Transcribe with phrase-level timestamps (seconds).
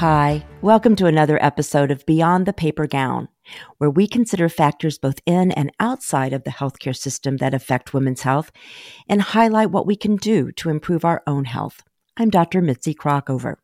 [0.00, 3.28] Hi, welcome to another episode of Beyond the Paper Gown,
[3.76, 8.22] where we consider factors both in and outside of the healthcare system that affect women's
[8.22, 8.50] health
[9.10, 11.82] and highlight what we can do to improve our own health.
[12.16, 12.62] I'm Dr.
[12.62, 13.56] Mitzi Krockover.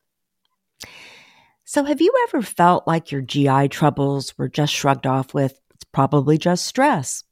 [1.64, 5.84] So, have you ever felt like your GI troubles were just shrugged off with, it's
[5.90, 7.24] probably just stress?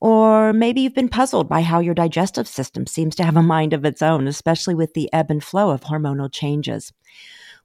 [0.00, 3.72] Or maybe you've been puzzled by how your digestive system seems to have a mind
[3.72, 6.92] of its own, especially with the ebb and flow of hormonal changes.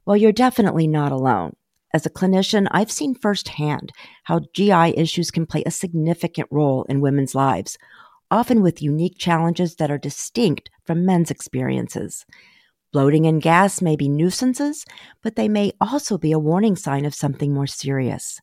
[0.06, 1.54] Well, you're definitely not alone.
[1.92, 3.92] As a clinician, I've seen firsthand
[4.24, 7.76] how GI issues can play a significant role in women's lives,
[8.30, 12.24] often with unique challenges that are distinct from men's experiences.
[12.92, 14.84] Bloating and gas may be nuisances,
[15.22, 18.40] but they may also be a warning sign of something more serious.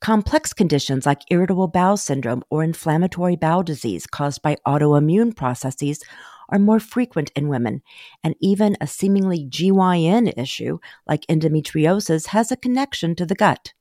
[0.00, 6.00] Complex conditions like irritable bowel syndrome or inflammatory bowel disease caused by autoimmune processes
[6.48, 7.82] are more frequent in women,
[8.22, 13.72] and even a seemingly GYN issue like endometriosis has a connection to the gut.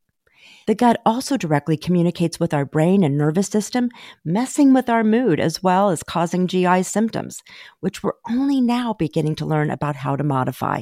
[0.67, 3.89] The gut also directly communicates with our brain and nervous system,
[4.25, 7.41] messing with our mood as well as causing GI symptoms,
[7.79, 10.81] which we're only now beginning to learn about how to modify.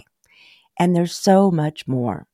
[0.79, 2.27] And there's so much more.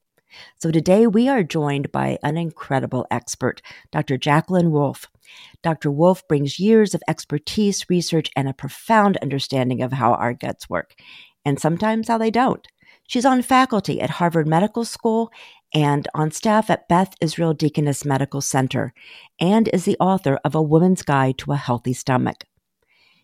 [0.57, 4.17] So today we are joined by an incredible expert, Dr.
[4.17, 5.07] Jacqueline Wolf.
[5.63, 5.91] Dr.
[5.91, 10.95] Wolf brings years of expertise, research, and a profound understanding of how our guts work,
[11.45, 12.67] and sometimes how they don't.
[13.07, 15.31] She's on faculty at Harvard Medical School
[15.73, 18.93] and on staff at Beth Israel Deaconess Medical Center,
[19.39, 22.45] and is the author of A Woman's Guide to a Healthy Stomach.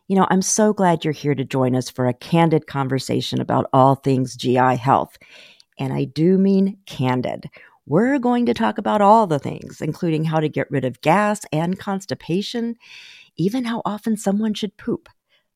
[0.08, 3.70] You know, I'm so glad you're here to join us for a candid conversation about
[3.74, 5.18] all things GI health
[5.80, 7.50] and I do mean candid.
[7.86, 11.42] We're going to talk about all the things, including how to get rid of gas
[11.54, 12.76] and constipation,
[13.38, 15.08] even how often someone should poop.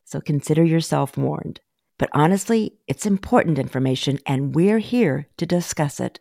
[0.05, 1.59] So consider yourself warned.
[1.97, 6.19] But honestly, it's important information, and we're here to discuss it.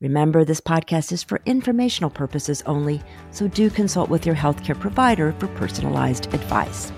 [0.00, 5.32] Remember, this podcast is for informational purposes only, so do consult with your healthcare provider
[5.38, 6.92] for personalized advice.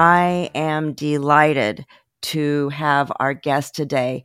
[0.00, 1.84] I am delighted
[2.22, 4.22] to have our guest today.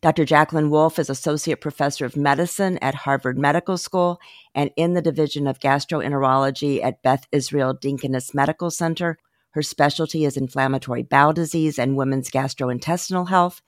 [0.00, 0.24] Dr.
[0.24, 4.18] Jacqueline Wolf is Associate Professor of Medicine at Harvard Medical School
[4.54, 9.18] and in the Division of Gastroenterology at Beth Israel Deaconess Medical Center.
[9.50, 13.60] Her specialty is inflammatory bowel disease and women's gastrointestinal health.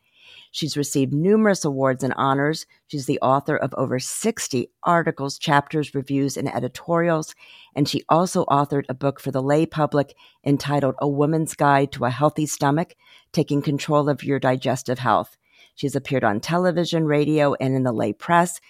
[0.50, 2.66] She's received numerous awards and honors.
[2.88, 7.34] She's the author of over 60 articles, chapters, reviews, and editorials.
[7.74, 12.04] And she also authored a book for the lay public entitled A Woman's Guide to
[12.04, 12.94] a Healthy Stomach
[13.32, 15.36] Taking Control of Your Digestive Health.
[15.74, 18.60] She's appeared on television, radio, and in the lay press.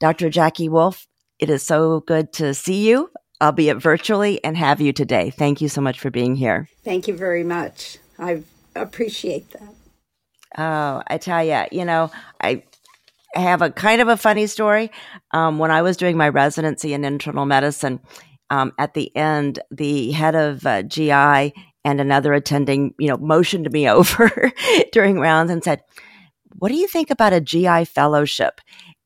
[0.00, 0.28] Dr.
[0.28, 1.06] Jackie Wolf,
[1.38, 3.10] it is so good to see you,
[3.40, 5.30] albeit virtually, and have you today.
[5.30, 6.68] Thank you so much for being here.
[6.84, 7.98] Thank you very much.
[8.18, 8.42] I
[8.74, 9.75] appreciate that.
[10.56, 12.62] Oh, I tell you, you know, I
[13.34, 14.90] have a kind of a funny story.
[15.32, 18.00] Um, when I was doing my residency in internal medicine,
[18.50, 23.70] um, at the end, the head of uh, GI and another attending, you know, motioned
[23.72, 24.52] me over
[24.92, 25.82] during rounds and said,
[26.58, 28.60] "What do you think about a GI fellowship?"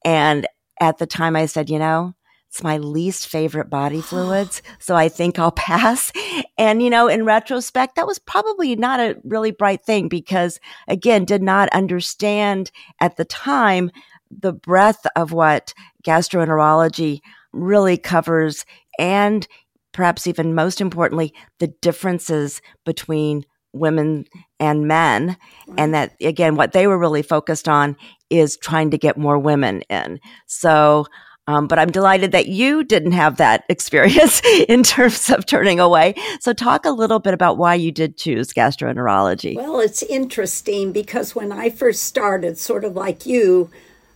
[0.05, 0.47] And
[0.81, 2.15] at the time, I said, "You know,
[2.51, 4.61] it's my least favorite body fluids.
[4.79, 6.13] So I think I'll pass.
[6.59, 10.59] And, you know, in retrospect, that was probably not a really bright thing because,
[10.89, 13.91] again, did not understand at the time
[14.31, 15.73] the breadth of what
[16.05, 17.21] gastroenterology
[17.53, 18.65] really covers
[18.99, 19.47] and
[19.93, 24.25] perhaps even most importantly, the differences between women
[24.59, 25.37] and men.
[25.79, 27.97] And that, again, what they were really focused on
[28.29, 30.21] is trying to get more women in.
[30.47, 31.07] So,
[31.51, 36.15] um, but I'm delighted that you didn't have that experience in terms of turning away.
[36.41, 39.57] So, talk a little bit about why you did choose gastroenterology.
[39.57, 43.71] Well, it's interesting because when I first started, sort of like you,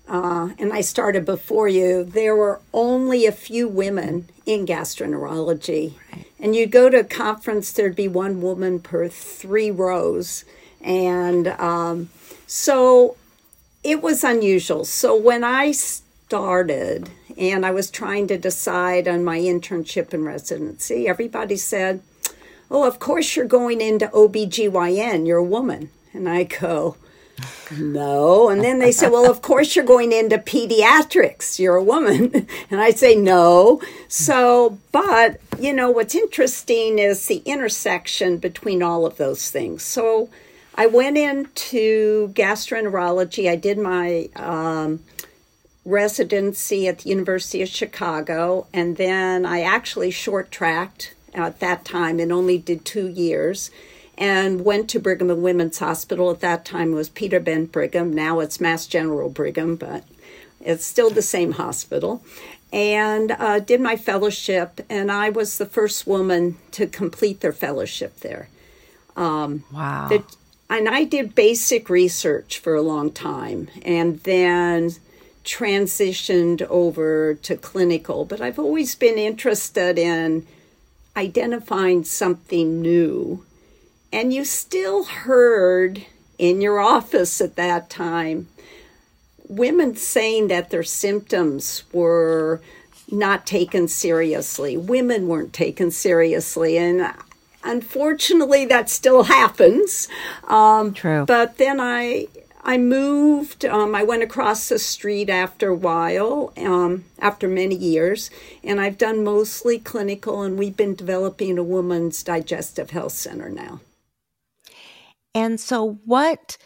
[0.08, 5.94] uh, and I started before you, there were only a few women in gastroenterology.
[6.12, 6.26] Right.
[6.38, 10.44] And you'd go to a conference, there'd be one woman per three rows.
[10.82, 12.10] And um,
[12.46, 13.16] so
[13.82, 14.84] it was unusual.
[14.84, 17.08] So when I started
[17.38, 22.02] and I was trying to decide on my internship and residency, everybody said,
[22.70, 25.90] Oh, of course you're going into OBGYN, you're a woman.
[26.12, 26.96] And I go,
[27.76, 28.48] no.
[28.48, 31.58] And then they said, well, of course you're going into pediatrics.
[31.58, 32.46] You're a woman.
[32.70, 33.80] And I say, no.
[34.08, 39.82] So, but, you know, what's interesting is the intersection between all of those things.
[39.82, 40.30] So
[40.74, 43.48] I went into gastroenterology.
[43.48, 45.00] I did my um,
[45.84, 52.20] residency at the University of Chicago, and then I actually short tracked at that time
[52.20, 53.70] and only did two years
[54.16, 56.30] and went to Brigham and Women's Hospital.
[56.30, 58.12] At that time it was Peter Bent Brigham.
[58.12, 60.04] Now it's Mass General Brigham, but
[60.60, 62.24] it's still the same hospital.
[62.72, 68.20] And uh, did my fellowship, and I was the first woman to complete their fellowship
[68.20, 68.48] there.
[69.16, 70.08] Um, wow.
[70.08, 70.24] The,
[70.70, 74.90] and I did basic research for a long time and then
[75.44, 78.24] transitioned over to clinical.
[78.24, 80.46] But I've always been interested in
[81.16, 83.44] identifying something new
[84.12, 86.06] and you still heard
[86.38, 88.48] in your office at that time
[89.48, 92.60] women saying that their symptoms were
[93.10, 94.76] not taken seriously.
[94.76, 96.78] Women weren't taken seriously.
[96.78, 97.12] And
[97.62, 100.08] unfortunately, that still happens.
[100.48, 101.24] Um, True.
[101.26, 102.28] But then I.
[102.64, 103.64] I moved.
[103.66, 108.30] Um, I went across the street after a while, um, after many years,
[108.62, 110.42] and I've done mostly clinical.
[110.42, 113.80] And we've been developing a woman's digestive health center now.
[115.34, 116.56] And so, what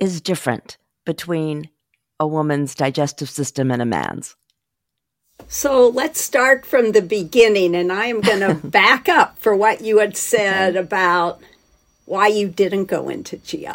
[0.00, 0.76] is different
[1.06, 1.70] between
[2.18, 4.34] a woman's digestive system and a man's?
[5.48, 9.82] So let's start from the beginning, and I am going to back up for what
[9.82, 10.78] you had said okay.
[10.78, 11.40] about
[12.12, 13.72] why you didn't go into GI.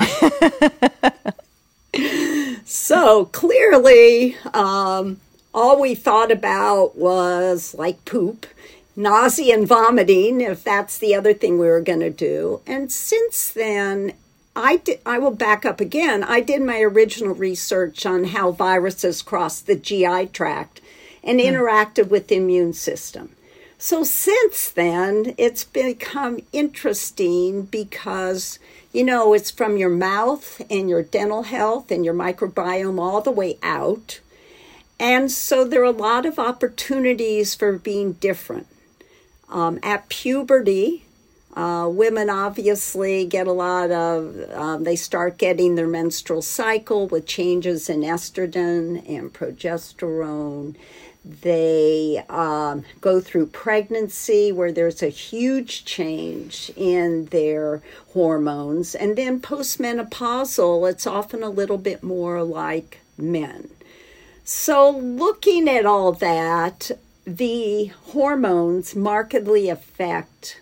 [2.66, 5.20] so clearly, um,
[5.56, 8.46] all we thought about was like poop
[8.96, 12.62] nausea and vomiting, if that's the other thing we were going to do.
[12.68, 14.14] And since then,
[14.56, 16.24] I, did, I will back up again.
[16.24, 20.80] I did my original research on how viruses cross the GI tract
[21.24, 21.48] and hmm.
[21.48, 23.32] interacted with the immune system.
[23.78, 28.58] So since then, it's become interesting because,
[28.92, 33.32] you know, it's from your mouth and your dental health and your microbiome all the
[33.32, 34.20] way out.
[35.00, 38.66] And so there are a lot of opportunities for being different.
[39.48, 41.06] Um, at puberty,
[41.56, 47.28] uh, women obviously get a lot of, um, they start getting their menstrual cycle with
[47.28, 50.76] changes in estrogen and progesterone.
[51.42, 57.82] They um, go through pregnancy where there's a huge change in their
[58.14, 58.96] hormones.
[58.96, 63.70] And then postmenopausal, it's often a little bit more like men.
[64.44, 66.92] So, looking at all that,
[67.26, 70.62] the hormones markedly affect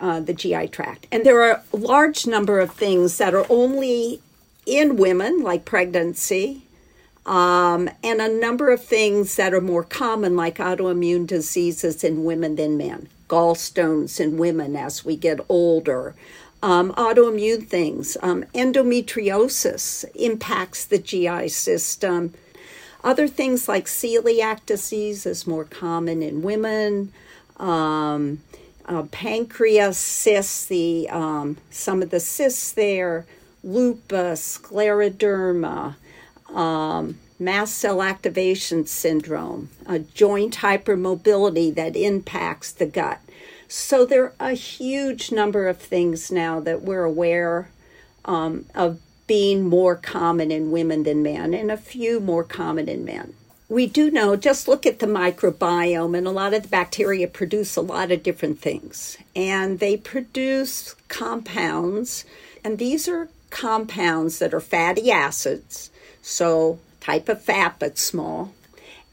[0.00, 1.06] uh, the GI tract.
[1.12, 4.20] And there are a large number of things that are only
[4.66, 6.62] in women, like pregnancy,
[7.30, 12.56] um, and a number of things that are more common, like autoimmune diseases in women
[12.56, 16.14] than men, gallstones in women as we get older.
[16.62, 22.34] Um, autoimmune things, um, endometriosis impacts the GI system
[23.02, 27.12] other things like celiac disease is more common in women.
[27.56, 28.40] Um,
[28.86, 33.24] uh, pancreas cysts, the um, some of the cysts there,
[33.62, 35.94] lupus, scleroderma,
[36.54, 43.20] um, mast cell activation syndrome, a joint hypermobility that impacts the gut.
[43.66, 47.70] So there are a huge number of things now that we're aware
[48.24, 53.04] um, of being more common in women than men, and a few more common in
[53.04, 53.32] men.
[53.68, 57.76] We do know, just look at the microbiome, and a lot of the bacteria produce
[57.76, 59.16] a lot of different things.
[59.36, 62.24] And they produce compounds,
[62.64, 65.89] and these are compounds that are fatty acids,
[66.30, 68.52] so type of fat but small,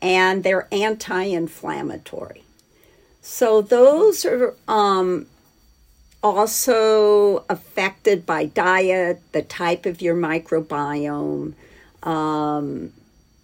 [0.01, 2.43] and they're anti inflammatory.
[3.21, 5.25] So those are um,
[6.23, 11.53] also affected by diet, the type of your microbiome.
[12.03, 12.93] Um,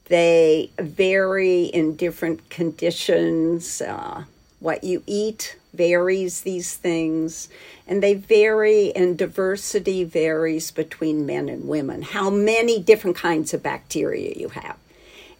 [0.05, 3.81] they vary in different conditions.
[3.81, 4.25] Uh,
[4.63, 7.49] what you eat varies these things,
[7.87, 12.01] and they vary, and diversity varies between men and women.
[12.01, 14.77] How many different kinds of bacteria you have.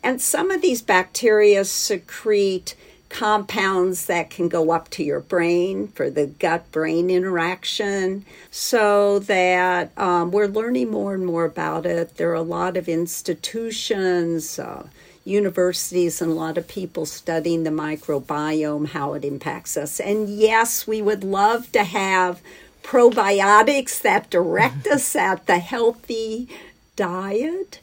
[0.03, 2.75] And some of these bacteria secrete
[3.13, 8.25] compounds that can go up to your brain for the gut brain interaction.
[8.49, 12.17] So that um, we're learning more and more about it.
[12.17, 14.87] There are a lot of institutions, uh,
[15.25, 19.99] universities, and a lot of people studying the microbiome, how it impacts us.
[19.99, 22.41] And yes, we would love to have
[22.83, 26.49] probiotics that direct us at the healthy
[26.95, 27.79] diet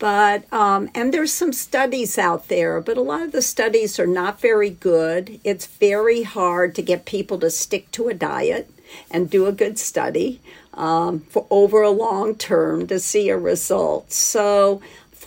[0.00, 4.06] but, um, and there's some studies out there, but a lot of the studies are
[4.06, 5.38] not very good.
[5.44, 8.70] It's very hard to get people to stick to a diet
[9.10, 10.40] and do a good study
[10.72, 14.10] um, for over a long term to see a result.
[14.10, 14.80] So,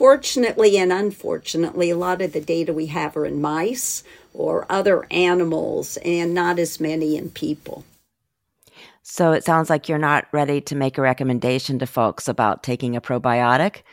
[0.04, 5.08] fortunately and unfortunately, a lot of the data we have are in mice or other
[5.10, 7.86] animals and not as many in people.
[9.02, 12.98] So it sounds like you're not ready to make a recommendation to folks about taking
[12.98, 13.84] a probiotic.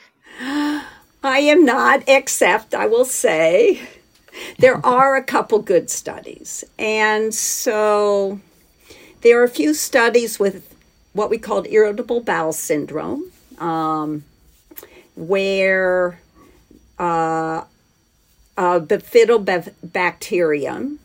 [0.41, 0.83] I
[1.23, 3.81] am not, except I will say
[4.59, 6.65] there are a couple good studies.
[6.77, 8.41] And so
[9.21, 10.75] there are a few studies with
[11.13, 14.25] what we call irritable bowel syndrome, um,
[15.15, 16.21] where
[16.99, 17.65] uh,
[18.57, 20.99] uh, bifidobacterium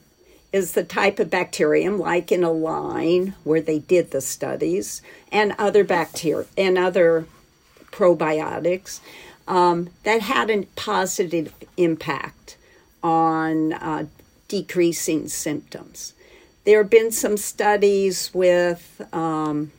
[0.51, 5.83] is the type of bacterium, like in Align where they did the studies, and other
[5.83, 7.25] bacteria and other
[7.91, 8.99] probiotics
[9.47, 12.57] um, that had a positive impact
[13.03, 14.05] on uh,
[14.47, 16.13] decreasing symptoms.
[16.63, 19.71] There have been some studies with um,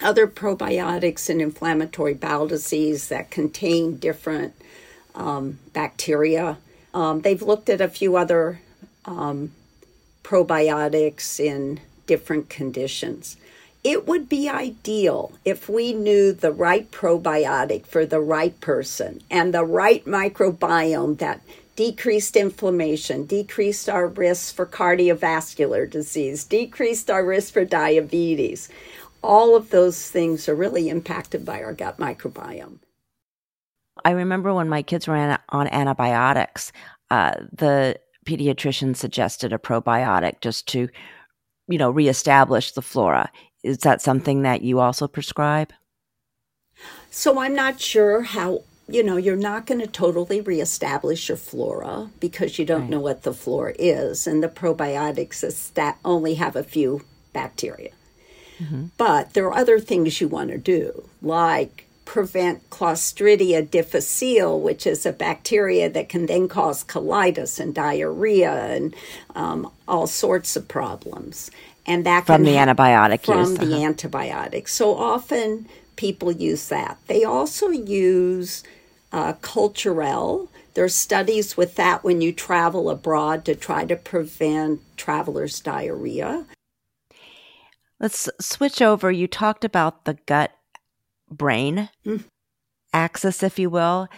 [0.00, 4.54] other probiotics in inflammatory bowel disease that contain different
[5.14, 6.58] um, bacteria.
[6.92, 8.60] Um, they've looked at a few other
[9.04, 9.52] um,
[10.22, 13.36] probiotics in different conditions.
[13.82, 19.52] It would be ideal if we knew the right probiotic for the right person and
[19.52, 21.42] the right microbiome that
[21.76, 28.68] decreased inflammation, decreased our risks for cardiovascular disease, decreased our risk for diabetes.
[29.24, 32.78] All of those things are really impacted by our gut microbiome.
[34.04, 36.72] I remember when my kids were on antibiotics,
[37.10, 40.88] uh, the pediatrician suggested a probiotic just to,
[41.68, 43.30] you know, reestablish the flora.
[43.62, 45.72] Is that something that you also prescribe?
[47.10, 52.10] So I'm not sure how, you know, you're not going to totally reestablish your flora
[52.20, 52.90] because you don't right.
[52.90, 54.26] know what the flora is.
[54.26, 57.92] And the probiotics that only have a few bacteria.
[58.60, 58.86] Mm-hmm.
[58.96, 65.06] But there are other things you want to do, like prevent Clostridia difficile, which is
[65.06, 68.94] a bacteria that can then cause colitis and diarrhea and
[69.34, 71.50] um, all sorts of problems.
[71.86, 73.58] And that from the antibiotic from use.
[73.58, 73.92] the uh-huh.
[73.92, 74.68] antibiotic.
[74.68, 76.98] So often people use that.
[77.08, 78.62] They also use
[79.12, 80.48] uh, Culturelle.
[80.74, 86.46] There's studies with that when you travel abroad to try to prevent travelers' diarrhea.
[88.00, 89.10] Let's switch over.
[89.10, 90.52] You talked about the gut
[91.30, 92.24] brain mm.
[92.92, 94.08] axis, if you will,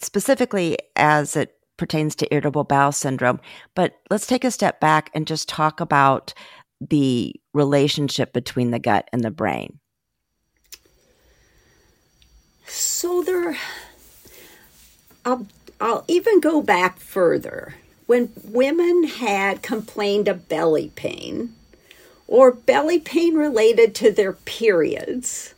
[0.00, 3.40] specifically as it pertains to irritable bowel syndrome.
[3.74, 6.34] But let's take a step back and just talk about
[6.80, 9.78] the relationship between the gut and the brain.
[12.66, 13.56] So there,
[15.24, 15.46] I'll,
[15.80, 17.76] I'll even go back further.
[18.06, 21.54] When women had complained of belly pain
[22.28, 25.54] or belly pain related to their periods,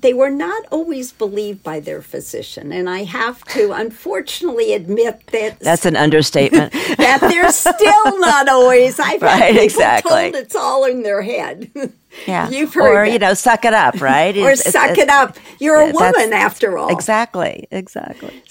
[0.00, 2.72] they were not always believed by their physician.
[2.72, 6.72] And I have to unfortunately admit that that's an understatement.
[6.98, 9.00] that they're still not always.
[9.00, 10.30] I've right, exactly.
[10.30, 11.70] told it's all in their head.
[12.26, 13.12] Yeah, you've heard, or that.
[13.12, 14.36] you know, suck it up, right?
[14.36, 15.36] or it's, suck it's, it up.
[15.60, 16.88] You're a woman after all.
[16.88, 18.42] Exactly, exactly.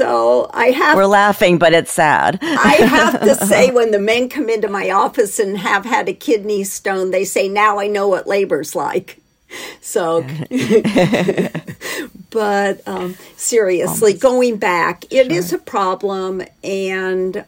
[0.00, 0.96] So I have.
[0.96, 2.38] We're laughing, but it's sad.
[2.40, 2.46] I
[2.86, 6.64] have to say, when the men come into my office and have had a kidney
[6.64, 9.20] stone, they say, "Now I know what labor's like."
[9.82, 10.22] So,
[12.30, 14.22] but um, seriously, Almost.
[14.22, 15.36] going back, it sure.
[15.36, 16.44] is a problem.
[16.64, 17.44] And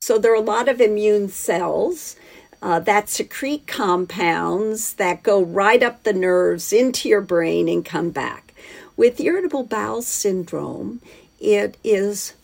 [0.00, 2.16] so there are a lot of immune cells
[2.60, 8.10] uh, that secrete compounds that go right up the nerves into your brain and come
[8.10, 8.52] back.
[8.96, 11.00] With irritable bowel syndrome,
[11.44, 12.34] it is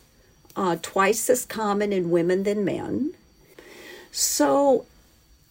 [0.56, 3.12] uh, twice as common in women than men.
[4.12, 4.86] So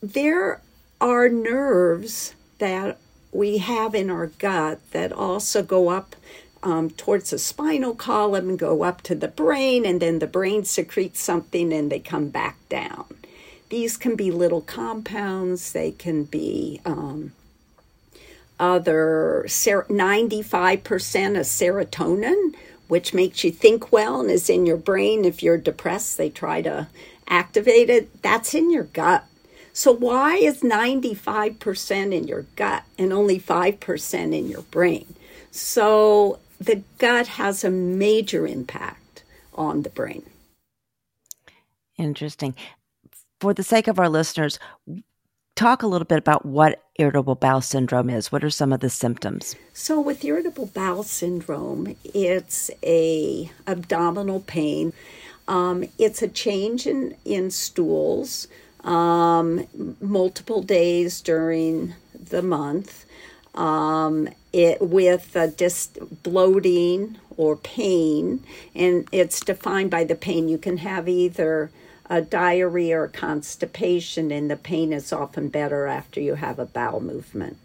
[0.01, 0.62] there
[1.01, 2.98] are nerves that
[3.32, 6.15] we have in our gut that also go up
[6.62, 10.65] um, towards the spinal column and go up to the brain, and then the brain
[10.65, 13.06] secretes something and they come back down.
[13.70, 17.32] These can be little compounds, they can be um,
[18.60, 22.56] other 95% of serotonin,
[22.89, 25.24] which makes you think well and is in your brain.
[25.24, 26.88] If you're depressed, they try to
[27.27, 28.22] activate it.
[28.22, 29.24] That's in your gut.
[29.72, 35.15] So, why is 95% in your gut and only 5% in your brain?
[35.51, 40.24] So, the gut has a major impact on the brain.
[41.98, 42.55] Interesting.
[43.39, 44.60] For the sake of our listeners,
[45.60, 48.32] talk a little bit about what irritable bowel syndrome is.
[48.32, 49.58] What are some of the symptoms?
[49.74, 54.94] So with irritable bowel syndrome, it's a abdominal pain.
[55.50, 58.48] Um, it's a change in, in stools
[58.86, 59.68] um,
[60.00, 63.06] multiple days during the month.
[63.54, 65.88] Um, it with dis-
[66.24, 70.48] bloating or pain, and it's defined by the pain.
[70.48, 71.70] You can have either
[72.10, 77.01] a diarrhea or constipation, and the pain is often better after you have a bowel
[77.01, 77.58] movement.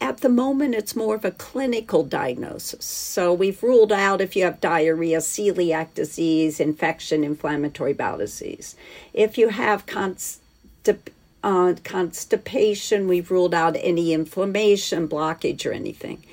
[0.00, 2.84] At the moment, it's more of a clinical diagnosis.
[2.84, 8.76] So we've ruled out if you have diarrhea, celiac disease, infection, inflammatory bowel disease.
[9.12, 16.24] If you have constipation, uh, constipation, we've ruled out any inflammation, blockage, or anything.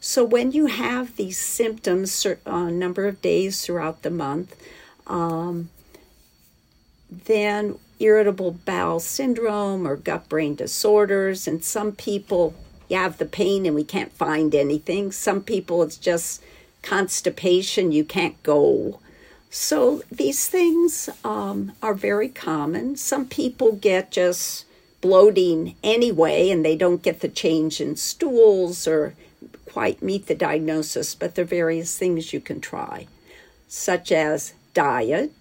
[0.00, 4.56] So when you have these symptoms, a uh, number of days throughout the month,
[5.06, 5.70] um,
[7.10, 12.54] then irritable bowel syndrome or gut brain disorders, and some people
[12.88, 15.12] you have the pain and we can't find anything.
[15.12, 16.42] Some people it's just
[16.82, 19.00] constipation, you can't go.
[19.50, 22.96] So these things um, are very common.
[22.96, 24.64] Some people get just
[25.00, 29.14] bloating anyway, and they don't get the change in stools or
[29.66, 33.06] quite meet the diagnosis, but there are various things you can try,
[33.68, 35.32] such as diet,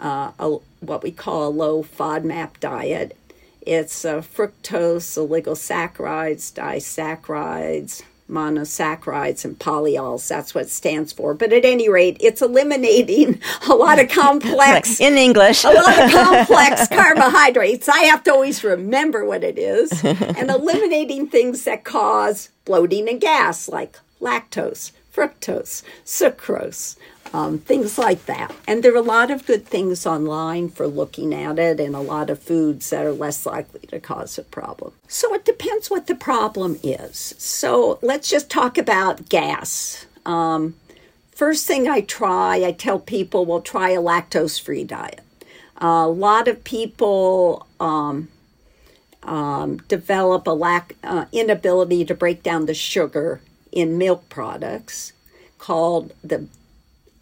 [0.00, 3.16] uh, a, what we call a low FODMAP diet.
[3.62, 10.26] It's uh, fructose, oligosaccharides, disaccharides, monosaccharides and polyols.
[10.28, 11.34] That's what it stands for.
[11.34, 16.10] But at any rate, it's eliminating a lot of complex in English, a lot of
[16.10, 17.88] complex carbohydrates.
[17.88, 23.20] I have to always remember what it is, and eliminating things that cause bloating and
[23.20, 26.96] gas, like lactose, fructose, sucrose,
[27.32, 28.54] um, things like that.
[28.66, 32.00] And there are a lot of good things online for looking at it, and a
[32.00, 34.92] lot of foods that are less likely to cause a problem.
[35.08, 37.34] So it depends what the problem is.
[37.38, 40.06] So let's just talk about gas.
[40.26, 40.74] Um,
[41.30, 45.20] first thing I try, I tell people, well, try a lactose free diet.
[45.76, 48.28] A lot of people um,
[49.22, 53.40] um, develop a lack uh, inability to break down the sugar
[53.72, 55.12] in milk products
[55.58, 56.46] called the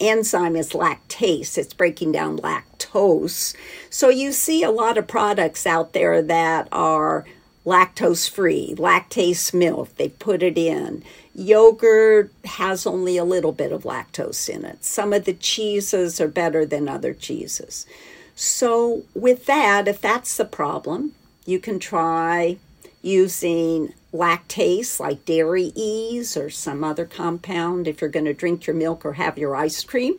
[0.00, 1.58] enzyme is lactase.
[1.58, 3.54] It's breaking down lactose.
[3.90, 7.24] So you see a lot of products out there that are
[7.66, 9.94] lactose free, lactase milk.
[9.96, 11.04] They put it in.
[11.34, 14.84] Yogurt has only a little bit of lactose in it.
[14.84, 17.86] Some of the cheeses are better than other cheeses.
[18.34, 21.12] So, with that, if that's the problem,
[21.44, 22.58] you can try
[23.02, 28.76] using lactase like Dairy Ease or some other compound if you're going to drink your
[28.76, 30.18] milk or have your ice cream.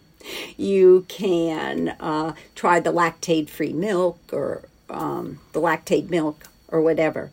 [0.58, 7.32] You can uh, try the lactate free milk or um, the Lactaid milk or whatever.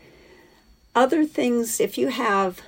[0.94, 2.62] Other things, if you have,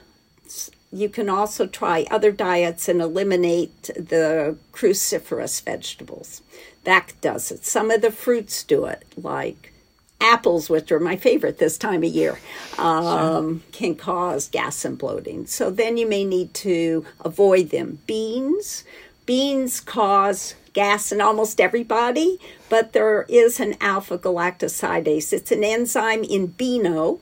[0.93, 6.43] you can also try other diets and eliminate the cruciferous vegetables.
[6.85, 7.65] That does it.
[7.65, 9.73] Some of the fruits do it, like
[10.21, 12.39] apples, which are my favorite this time of year,
[12.79, 13.71] um, sure.
[13.73, 15.47] can cause gas and bloating.
[15.47, 18.01] So then you may need to avoid them.
[18.07, 18.85] Beans,
[19.27, 25.33] beans cause gas in almost everybody, but there is an alpha galactosidase.
[25.33, 27.21] It's an enzyme in Beano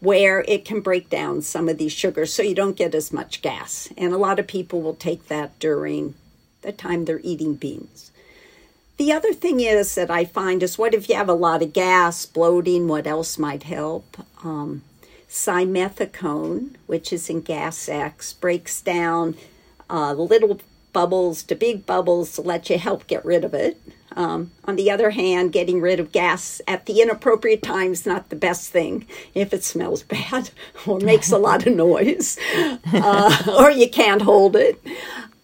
[0.00, 3.42] where it can break down some of these sugars so you don't get as much
[3.42, 3.88] gas.
[3.96, 6.14] And a lot of people will take that during
[6.62, 8.07] the time they're eating beans.
[8.98, 11.72] The other thing is that I find is what if you have a lot of
[11.72, 14.16] gas, bloating, what else might help?
[14.42, 14.82] Um,
[15.28, 19.36] simethicone, which is in Gas X, breaks down
[19.88, 20.60] uh, little
[20.92, 23.80] bubbles to big bubbles to let you help get rid of it.
[24.16, 28.30] Um, on the other hand, getting rid of gas at the inappropriate time is not
[28.30, 30.50] the best thing if it smells bad
[30.88, 32.36] or makes a lot of noise
[32.92, 34.82] uh, or you can't hold it.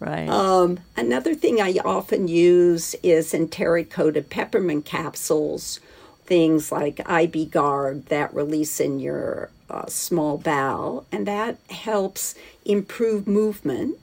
[0.01, 0.29] Right.
[0.29, 5.81] Um, another thing I often use is enteric coated peppermint capsules,
[6.25, 13.97] things like IBgard that release in your uh, small bowel, and that helps improve movement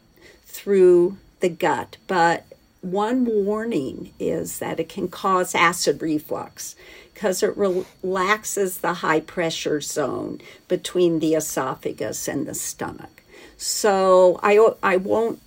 [0.45, 1.97] through the gut.
[2.07, 2.45] But
[2.81, 6.75] one warning is that it can cause acid reflux
[7.13, 13.21] because it relaxes the high pressure zone between the esophagus and the stomach.
[13.57, 15.39] So I, I won't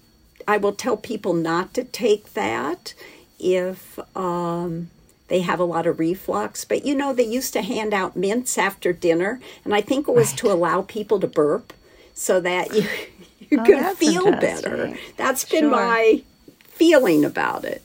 [0.46, 2.94] I will tell people not to take that
[3.38, 4.90] if um,
[5.28, 6.64] they have a lot of reflux.
[6.64, 10.14] But you know, they used to hand out mints after dinner, and I think it
[10.14, 10.38] was right.
[10.38, 11.72] to allow people to burp
[12.14, 12.86] so that you
[13.50, 14.96] you oh, can feel better.
[15.16, 15.70] That's been sure.
[15.70, 16.22] my
[16.68, 17.82] feeling about it.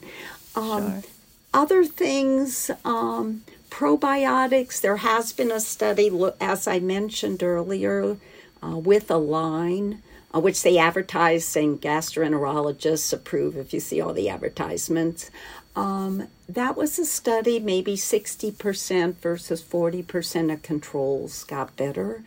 [0.55, 1.11] Um, sure.
[1.53, 4.81] Other things, um, probiotics.
[4.81, 8.17] There has been a study, as I mentioned earlier,
[8.63, 10.01] uh, with Align
[10.33, 15.31] uh, which they advertise saying gastroenterologists approve if you see all the advertisements.
[15.75, 22.23] Um, that was a study, maybe 60% versus 40% of controls got better,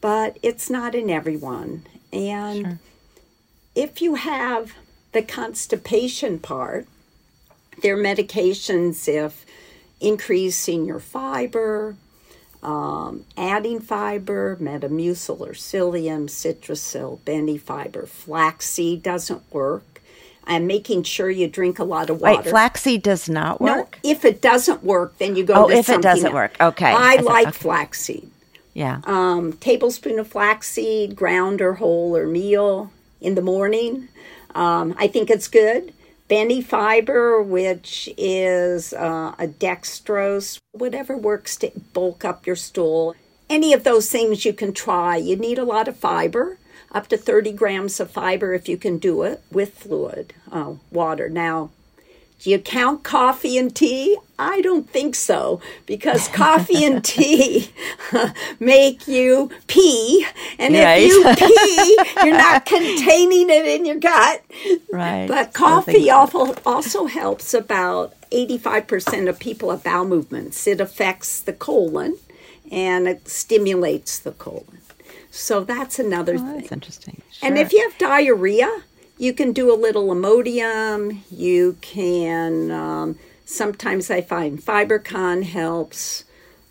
[0.00, 1.86] but it's not in everyone.
[2.12, 2.78] And sure.
[3.74, 4.74] if you have
[5.12, 6.86] the constipation part,
[7.82, 9.44] there are medications if
[10.00, 11.96] increasing your fiber,
[12.66, 16.26] um, adding fiber, Metamucil or psyllium,
[17.24, 20.02] Benefiber flaxseed doesn't work.
[20.48, 22.42] I'm making sure you drink a lot of water.
[22.42, 23.98] Wait, flaxseed does not work?
[24.02, 26.34] No, if it doesn't work, then you go oh, to if it doesn't else.
[26.34, 26.56] work.
[26.60, 26.86] Okay.
[26.86, 27.58] I, I like okay.
[27.58, 28.30] flaxseed.
[28.74, 29.00] Yeah.
[29.04, 34.08] Um, tablespoon of flaxseed, ground or whole or meal in the morning.
[34.56, 35.92] Um, I think it's good.
[36.28, 43.14] Benefiber, which is uh, a dextrose, whatever works to bulk up your stool.
[43.48, 45.16] Any of those things you can try.
[45.16, 46.58] You need a lot of fiber,
[46.92, 51.28] up to 30 grams of fiber if you can do it with fluid, uh, water.
[51.28, 51.70] Now,
[52.40, 54.16] do you count coffee and tea?
[54.38, 57.70] I don't think so because coffee and tea
[58.60, 60.26] make you pee.
[60.58, 61.02] And right.
[61.02, 64.44] if you pee, you're not containing it in your gut.
[64.92, 65.26] Right.
[65.26, 66.60] But coffee so.
[66.66, 70.66] also helps about 85% of people have bowel movements.
[70.66, 72.18] It affects the colon
[72.70, 74.78] and it stimulates the colon.
[75.30, 76.60] So that's another oh, thing.
[76.60, 77.22] That's interesting.
[77.30, 77.48] Sure.
[77.48, 78.70] And if you have diarrhea,
[79.18, 81.20] you can do a little Imodium.
[81.30, 86.24] You can, um, sometimes I find FiberCon helps.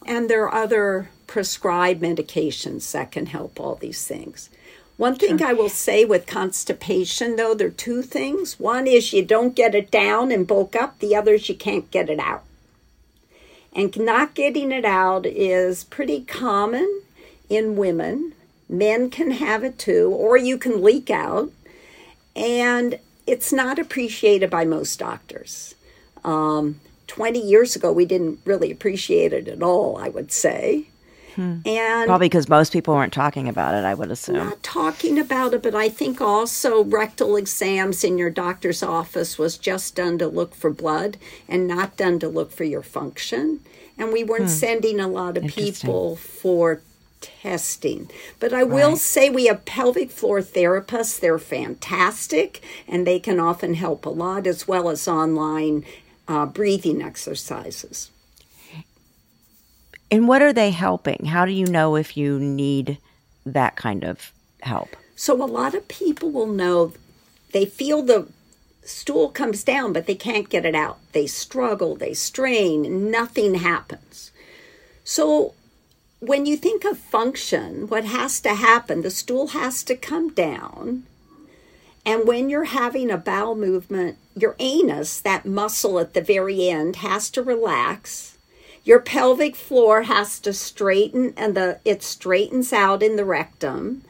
[0.05, 4.49] And there are other prescribed medications that can help all these things.
[4.97, 5.47] One thing sure.
[5.47, 8.59] I will say with constipation, though, there are two things.
[8.59, 11.89] One is you don't get it down and bulk up, the other is you can't
[11.91, 12.43] get it out.
[13.73, 17.01] And not getting it out is pretty common
[17.49, 18.33] in women.
[18.69, 21.51] Men can have it too, or you can leak out
[22.35, 25.75] and it's not appreciated by most doctors.
[26.23, 30.87] Um, 20 years ago, we didn't really appreciate it at all, I would say.
[31.35, 31.57] Hmm.
[31.65, 34.37] And probably because most people weren't talking about it, I would assume.
[34.37, 39.57] Not talking about it, but I think also rectal exams in your doctor's office was
[39.57, 41.17] just done to look for blood
[41.47, 43.59] and not done to look for your function.
[43.97, 44.49] And we weren't hmm.
[44.49, 46.81] sending a lot of people for
[47.21, 48.09] testing.
[48.39, 48.97] But I will right.
[48.97, 51.19] say we have pelvic floor therapists.
[51.19, 55.85] They're fantastic and they can often help a lot, as well as online
[56.27, 58.11] uh, breathing exercises.
[60.11, 61.25] And what are they helping?
[61.25, 62.99] How do you know if you need
[63.45, 64.95] that kind of help?
[65.15, 66.93] So, a lot of people will know
[67.51, 68.27] they feel the
[68.83, 70.99] stool comes down, but they can't get it out.
[71.13, 74.31] They struggle, they strain, nothing happens.
[75.03, 75.53] So,
[76.19, 81.03] when you think of function, what has to happen, the stool has to come down.
[82.05, 86.97] And when you're having a bowel movement, your anus, that muscle at the very end,
[86.97, 88.37] has to relax.
[88.83, 94.03] Your pelvic floor has to straighten and the it straightens out in the rectum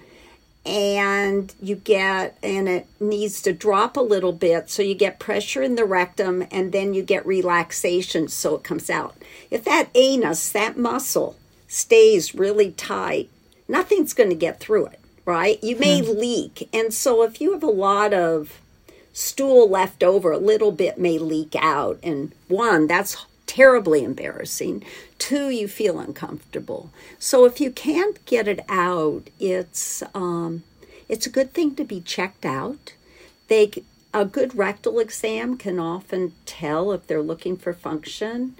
[0.65, 5.61] and you get and it needs to drop a little bit so you get pressure
[5.61, 9.15] in the rectum and then you get relaxation so it comes out.
[9.49, 11.37] If that anus, that muscle
[11.75, 13.29] stays really tight,
[13.67, 15.61] nothing's going to get through it, right?
[15.61, 16.17] You may hmm.
[16.17, 16.69] leak.
[16.71, 18.61] And so if you have a lot of
[19.11, 21.99] stool left over, a little bit may leak out.
[22.01, 24.85] And one, that's terribly embarrassing.
[25.19, 26.91] Two, you feel uncomfortable.
[27.19, 30.63] So if you can't get it out, it's um,
[31.09, 32.93] it's a good thing to be checked out.
[33.49, 33.71] They
[34.13, 38.55] a good rectal exam can often tell if they're looking for function.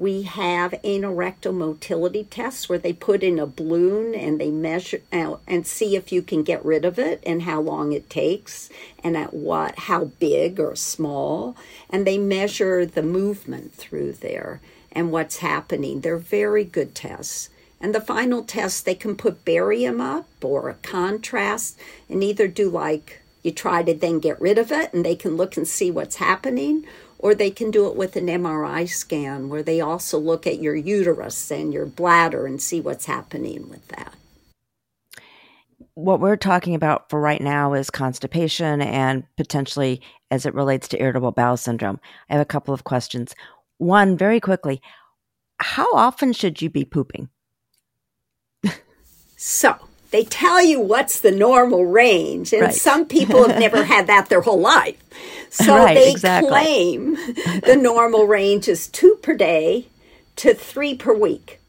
[0.00, 5.36] We have anorectal motility tests where they put in a balloon and they measure uh,
[5.46, 8.70] and see if you can get rid of it and how long it takes
[9.04, 11.54] and at what how big or small
[11.90, 16.00] and they measure the movement through there and what's happening.
[16.00, 17.50] They're very good tests.
[17.78, 22.70] And the final test, they can put barium up or a contrast and either do
[22.70, 25.90] like you try to then get rid of it and they can look and see
[25.90, 26.86] what's happening,
[27.20, 30.74] or they can do it with an MRI scan where they also look at your
[30.74, 34.14] uterus and your bladder and see what's happening with that.
[35.94, 41.02] What we're talking about for right now is constipation and potentially as it relates to
[41.02, 42.00] irritable bowel syndrome.
[42.30, 43.34] I have a couple of questions.
[43.76, 44.80] One, very quickly,
[45.58, 47.28] how often should you be pooping?
[49.36, 49.76] so,
[50.10, 52.74] they tell you what's the normal range, and right.
[52.74, 54.96] some people have never had that their whole life.
[55.50, 56.48] So right, they exactly.
[56.48, 57.14] claim
[57.64, 59.86] the normal range is two per day
[60.36, 61.60] to three per week.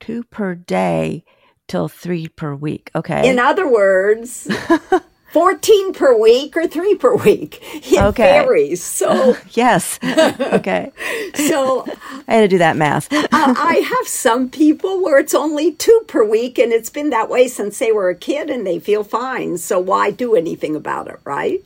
[0.00, 1.24] Two per day
[1.68, 2.90] till three per week.
[2.94, 3.28] Okay.
[3.28, 4.48] In other words,
[5.34, 7.58] 14 per week or three per week.
[7.92, 8.22] It Okay.
[8.44, 8.84] varies.
[8.84, 9.98] So, yes.
[10.04, 10.92] okay.
[11.34, 11.84] so
[12.28, 13.12] I had to do that math.
[13.12, 17.28] uh, I have some people where it's only two per week, and it's been that
[17.28, 19.58] way since they were a kid and they feel fine.
[19.58, 21.60] So, why do anything about it, right?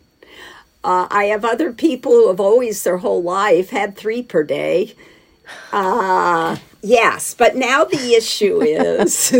[0.82, 4.94] Uh, I have other people who have always their whole life had three per day.
[5.72, 9.34] Uh, yes, but now the issue is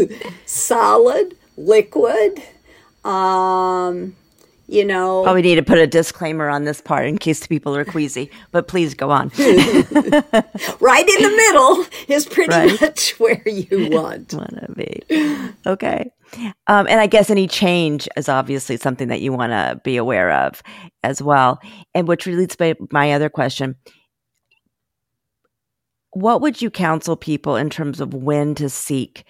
[0.45, 2.43] solid, liquid.
[3.05, 4.17] Um,
[4.70, 7.74] you know, Probably need to put a disclaimer on this part in case the people
[7.74, 9.28] are queasy, but please go on.
[9.38, 12.81] right in the middle is pretty Right.
[12.81, 14.35] much where you want.
[14.35, 15.02] want to be.
[15.66, 16.11] Okay.
[16.66, 20.31] Um, and I guess any change is obviously something that you want to be aware
[20.31, 20.62] of
[21.02, 21.59] as well.
[21.94, 23.76] And which leads to my other question.
[26.12, 29.24] What would you counsel people in terms of when to seek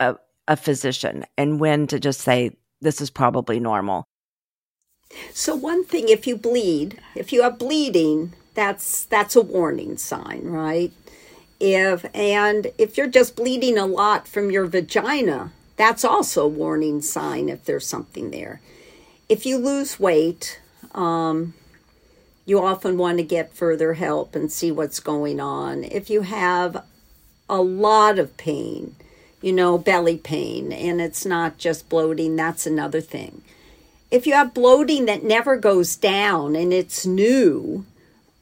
[0.00, 4.06] a, a physician and when to just say, this is probably normal?
[5.32, 10.42] So one thing, if you bleed, if you have bleeding, that's that's a warning sign,
[10.44, 10.92] right?
[11.60, 17.02] If and if you're just bleeding a lot from your vagina, that's also a warning
[17.02, 18.60] sign if there's something there.
[19.28, 20.60] If you lose weight,
[20.94, 21.54] um,
[22.44, 25.84] you often want to get further help and see what's going on.
[25.84, 26.84] If you have
[27.48, 28.96] a lot of pain,
[29.42, 33.42] you know, belly pain, and it's not just bloating, that's another thing
[34.10, 37.84] if you have bloating that never goes down and it's new,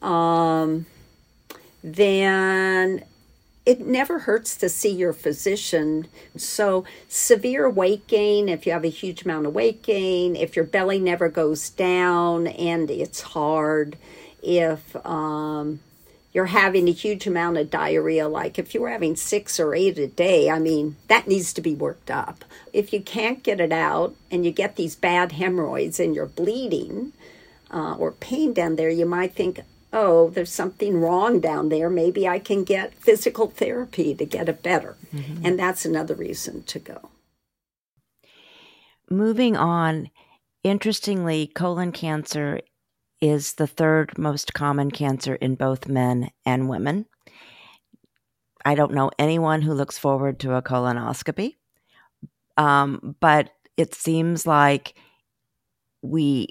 [0.03, 0.87] um,
[1.83, 3.05] then
[3.67, 6.07] it never hurts to see your physician.
[6.37, 10.67] So, severe weight gain, if you have a huge amount of weight gain, if your
[10.67, 13.97] belly never goes down and it's hard,
[14.43, 15.81] if um,
[16.35, 19.97] you're having a huge amount of diarrhea, like if you were having six or eight
[19.99, 22.45] a day, I mean, that needs to be worked up.
[22.73, 27.13] If you can't get it out and you get these bad hemorrhoids and you're bleeding
[27.71, 29.61] uh, or pain down there, you might think,
[29.93, 31.89] oh, there's something wrong down there.
[31.89, 34.97] Maybe I can get physical therapy to get it better.
[35.45, 37.11] And that's another reason to go.
[39.09, 40.11] Moving on,
[40.65, 42.61] interestingly, colon cancer
[43.25, 47.07] is the third most common cancer in both men and women.
[48.67, 51.55] I don't know anyone who looks forward to a colonoscopy,
[52.59, 54.95] um, but it seems like
[56.03, 56.49] we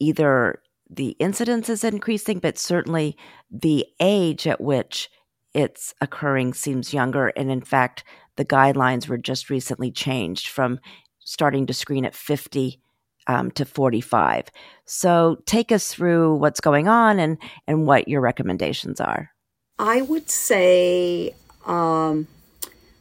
[0.00, 3.18] either the incidence is increasing, but certainly
[3.50, 5.10] the age at which
[5.52, 7.28] it's occurring seems younger.
[7.36, 8.02] And in fact,
[8.36, 10.80] the guidelines were just recently changed from
[11.18, 12.80] starting to screen at 50
[13.26, 14.46] um, to 45.
[14.84, 19.30] So take us through what's going on and, and what your recommendations are.
[19.78, 21.34] I would say
[21.66, 22.26] um,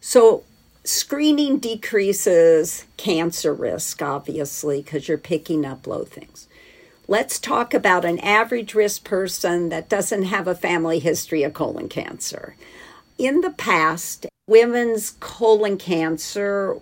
[0.02, 0.44] so.
[0.86, 6.50] Screening decreases cancer risk, obviously, because you're picking up low things.
[7.08, 11.90] Let's talk about an average risk person that doesn't have a family history of colon
[11.90, 12.56] cancer.
[13.18, 16.78] In the past, women's colon cancer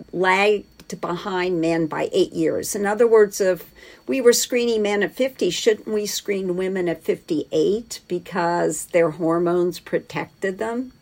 [1.00, 2.74] behind men by eight years.
[2.74, 3.70] In other words, if
[4.06, 9.80] we were screening men at 50, shouldn't we screen women at 58 because their hormones
[9.80, 10.92] protected them?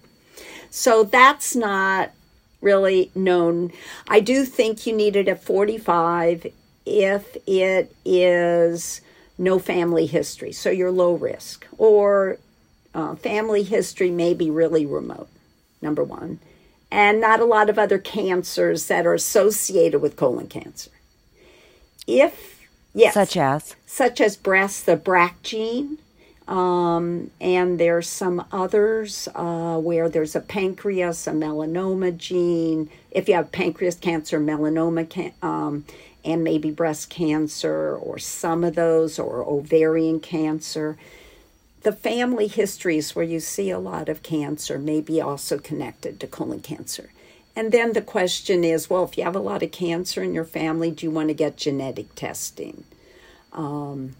[0.70, 2.12] So that's not
[2.60, 3.72] really known.
[4.08, 6.46] I do think you need it at 45
[6.86, 9.00] if it is
[9.38, 12.38] no family history, so you're low risk, or
[12.94, 15.28] uh, family history may be really remote,
[15.80, 16.38] number one,
[16.90, 20.90] and not a lot of other cancers that are associated with colon cancer.
[22.06, 23.76] If, yes, Such as?
[23.86, 25.98] such as breast, the BRCA gene,
[26.48, 32.90] um, and there's some others uh, where there's a pancreas, a melanoma gene.
[33.12, 35.84] If you have pancreas cancer, melanoma, can, um,
[36.24, 40.98] and maybe breast cancer, or some of those, or ovarian cancer.
[41.82, 46.26] The family histories where you see a lot of cancer may be also connected to
[46.26, 47.10] colon cancer.
[47.56, 50.44] And then the question is well, if you have a lot of cancer in your
[50.44, 52.84] family, do you want to get genetic testing?
[53.52, 54.14] Um,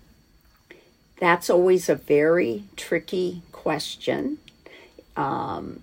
[1.18, 4.38] that's always a very tricky question.
[5.16, 5.83] Um,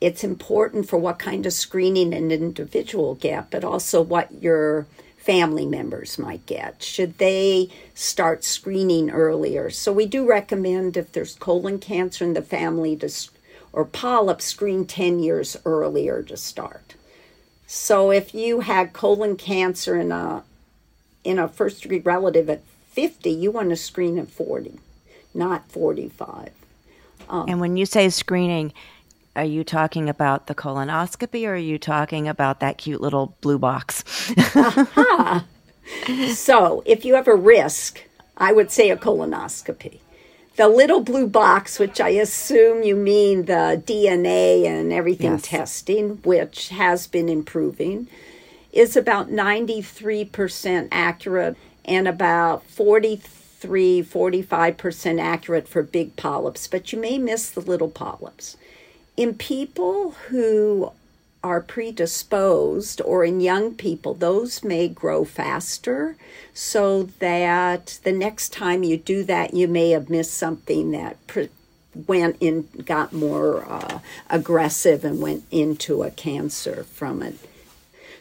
[0.00, 4.86] it's important for what kind of screening an individual get, but also what your
[5.22, 6.82] family members might get.
[6.82, 9.70] Should they start screening earlier?
[9.70, 13.08] So we do recommend if there's colon cancer in the family to
[13.72, 16.94] or polyps screen 10 years earlier to start.
[17.66, 20.42] So if you had colon cancer in a
[21.24, 24.80] in a first degree relative at 50, you want to screen at 40,
[25.32, 26.50] not 45.
[27.30, 28.72] And when you say screening,
[29.34, 33.58] are you talking about the colonoscopy or are you talking about that cute little blue
[33.58, 34.04] box?
[34.54, 35.40] Uh-huh.
[36.34, 38.04] so, if you have a risk,
[38.36, 39.98] I would say a colonoscopy.
[40.56, 45.42] The little blue box, which I assume you mean the DNA and everything Yes.
[45.42, 48.06] testing, which has been improving,
[48.70, 57.16] is about 93% accurate and about 43, 45% accurate for big polyps, but you may
[57.18, 58.56] miss the little polyps.
[59.16, 60.92] In people who
[61.44, 66.16] are predisposed or in young people, those may grow faster
[66.54, 71.50] so that the next time you do that, you may have missed something that pre-
[72.06, 73.98] went in, got more uh,
[74.30, 77.36] aggressive and went into a cancer from it.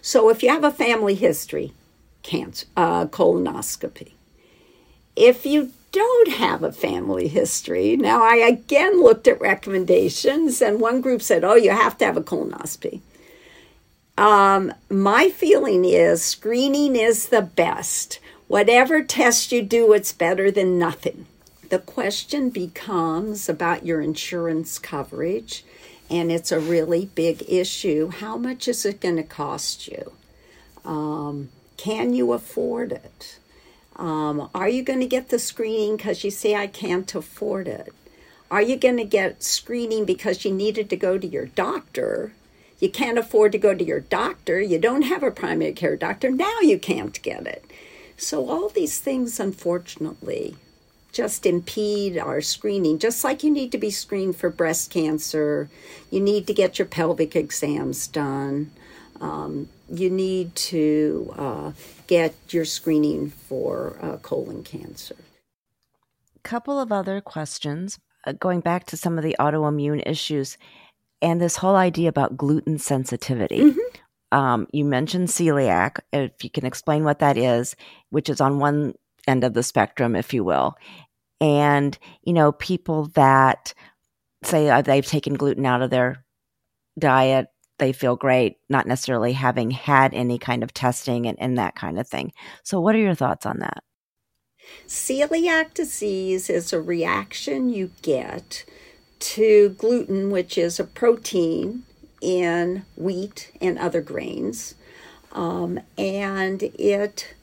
[0.01, 1.73] So if you have a family history,
[2.23, 4.11] cancer, uh, colonoscopy.
[5.15, 11.01] If you don't have a family history, now I again looked at recommendations, and one
[11.01, 13.01] group said, "Oh, you have to have a colonoscopy."
[14.17, 18.19] Um, my feeling is screening is the best.
[18.47, 21.25] Whatever test you do, it's better than nothing.
[21.69, 25.63] The question becomes about your insurance coverage,
[26.09, 28.09] and it's a really big issue.
[28.09, 30.11] How much is it going to cost you?
[30.83, 33.39] Um, can you afford it?
[33.95, 37.93] Um, are you going to get the screening because you say, I can't afford it?
[38.49, 42.33] Are you going to get screening because you needed to go to your doctor?
[42.79, 44.59] You can't afford to go to your doctor.
[44.59, 46.31] You don't have a primary care doctor.
[46.31, 47.63] Now you can't get it.
[48.17, 50.55] So, all these things, unfortunately,
[51.11, 55.69] just impede our screening, just like you need to be screened for breast cancer,
[56.09, 58.71] you need to get your pelvic exams done,
[59.21, 61.71] um, you need to uh,
[62.07, 65.15] get your screening for uh, colon cancer.
[66.43, 70.57] couple of other questions uh, going back to some of the autoimmune issues
[71.21, 73.73] and this whole idea about gluten sensitivity.
[74.31, 75.99] Um, you mentioned celiac.
[76.13, 77.75] If you can explain what that is,
[78.11, 78.93] which is on one
[79.27, 80.75] end of the spectrum, if you will,
[81.41, 83.73] and you know people that
[84.43, 86.23] say uh, they've taken gluten out of their
[86.97, 87.47] diet,
[87.81, 91.99] they feel great, not necessarily having had any kind of testing and, and that kind
[91.99, 92.31] of thing.
[92.63, 93.83] So, what are your thoughts on that?
[94.87, 98.63] Celiac disease is a reaction you get
[99.19, 101.83] to gluten, which is a protein
[102.21, 104.75] in wheat and other grains.
[105.31, 107.33] Um, and it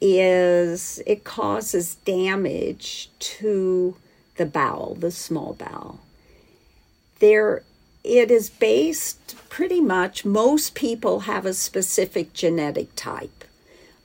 [0.00, 3.96] is it causes damage to
[4.36, 6.00] the bowel, the small bowel.
[7.20, 7.62] There
[8.04, 13.44] it is based pretty much most people have a specific genetic type.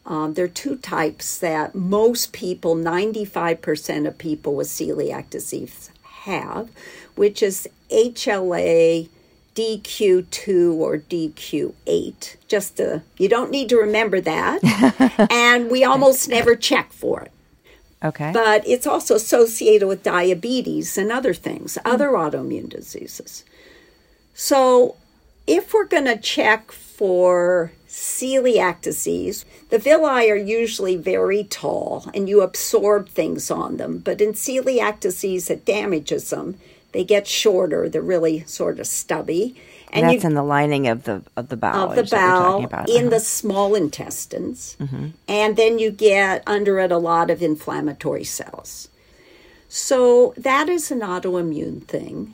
[0.06, 5.92] Um, there are two types that most people, 95% of people with celiac disease,
[6.24, 6.70] have,
[7.16, 9.08] which is HLA
[9.56, 12.36] DQ2 or DQ8.
[12.48, 15.28] Just to, you don't need to remember that.
[15.32, 17.32] and we almost never check for it.
[18.04, 18.32] Okay.
[18.34, 23.46] But it's also associated with diabetes and other things, other autoimmune diseases.
[24.34, 24.96] So,
[25.46, 32.28] if we're going to check for celiac disease, the villi are usually very tall and
[32.28, 34.00] you absorb things on them.
[34.00, 36.58] But in celiac disease, it damages them.
[36.94, 39.56] They get shorter, they're really sort of stubby.
[39.92, 41.90] And that's in the lining of the of the bowel.
[41.92, 43.10] of the is what you're talking bowel in Uh-huh.
[43.12, 44.76] the small intestines,
[45.28, 48.88] and then you get under it a lot of inflammatory cells.
[49.70, 52.34] So that is an autoimmune thing.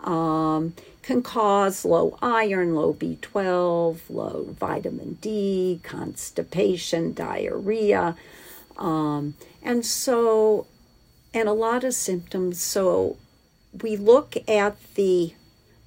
[0.00, 0.74] Um,
[1.06, 8.16] can cause low iron, low B12, low vitamin D, constipation, diarrhea,
[8.76, 10.66] um, and so,
[11.32, 12.60] and a lot of symptoms.
[12.60, 13.16] So
[13.82, 15.32] we look at the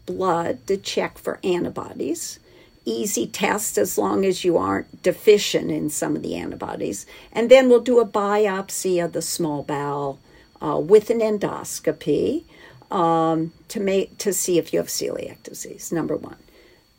[0.05, 2.39] blood to check for antibodies.
[2.85, 7.05] Easy test as long as you aren't deficient in some of the antibodies.
[7.33, 10.17] And then we'll do a biopsy of the small bowel
[10.61, 12.45] uh, with an endoscopy
[12.91, 15.91] um, to make to see if you have celiac disease.
[15.91, 16.37] Number one.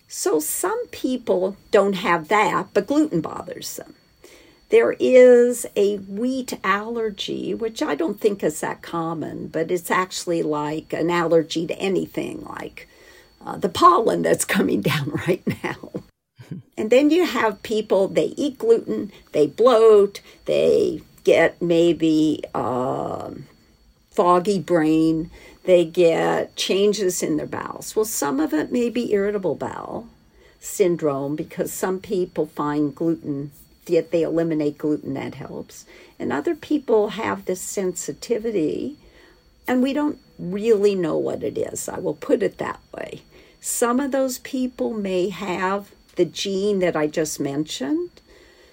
[0.08, 3.94] So some people don't have that, but gluten bothers them.
[4.70, 10.42] There is a wheat allergy, which I don't think is that common, but it's actually
[10.42, 12.88] like an allergy to anything, like
[13.44, 15.90] uh, the pollen that's coming down right now.
[16.76, 23.46] and then you have people, they eat gluten, they bloat, they get maybe um,
[24.10, 25.30] foggy brain,
[25.70, 27.94] they get changes in their bowels.
[27.94, 30.08] Well, some of it may be irritable bowel
[30.58, 33.52] syndrome because some people find gluten
[33.86, 35.84] yet they eliminate gluten that helps.
[36.18, 38.96] And other people have this sensitivity
[39.66, 41.88] and we don't really know what it is.
[41.88, 43.22] I will put it that way.
[43.60, 48.10] Some of those people may have the gene that i just mentioned.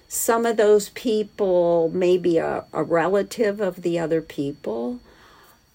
[0.08, 5.00] Some of those people maybe a, a relative of the other people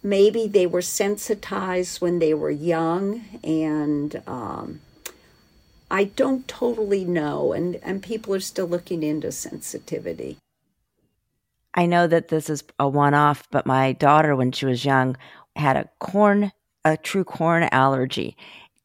[0.03, 4.81] maybe they were sensitized when they were young and um,
[5.89, 10.37] i don't totally know and, and people are still looking into sensitivity
[11.73, 15.15] i know that this is a one-off but my daughter when she was young
[15.55, 16.51] had a corn
[16.85, 18.35] a true corn allergy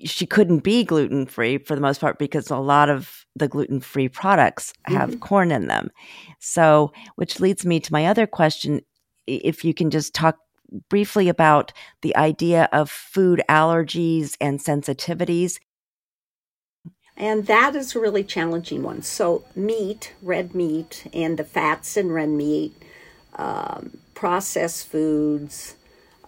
[0.05, 3.81] she couldn't be gluten free for the most part because a lot of the gluten
[3.81, 5.19] free products have mm-hmm.
[5.19, 5.91] corn in them.
[6.39, 8.81] So, which leads me to my other question
[9.27, 10.39] if you can just talk
[10.89, 15.59] briefly about the idea of food allergies and sensitivities.
[17.16, 19.03] And that is a really challenging one.
[19.03, 22.81] So, meat, red meat, and the fats in red meat,
[23.35, 25.75] um, processed foods,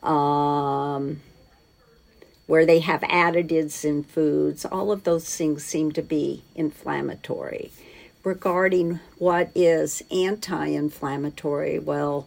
[0.02, 1.20] um,
[2.46, 7.70] where they have additives in foods, all of those things seem to be inflammatory.
[8.24, 12.26] Regarding what is anti inflammatory, well,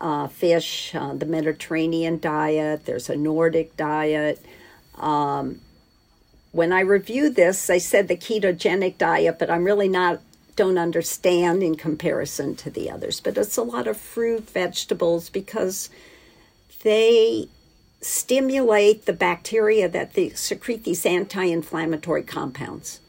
[0.00, 4.44] uh, fish, uh, the Mediterranean diet, there's a Nordic diet.
[4.96, 5.60] Um,
[6.52, 10.20] when I reviewed this, I said the ketogenic diet, but I'm really not
[10.56, 13.20] don't understand in comparison to the others.
[13.20, 15.88] But it's a lot of fruit, vegetables because
[16.82, 17.48] they
[18.02, 23.00] stimulate the bacteria that they secrete these anti-inflammatory compounds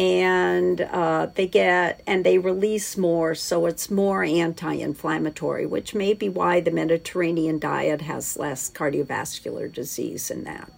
[0.00, 6.26] and uh, they get and they release more so it's more anti-inflammatory which may be
[6.26, 10.72] why the mediterranean diet has less cardiovascular disease in that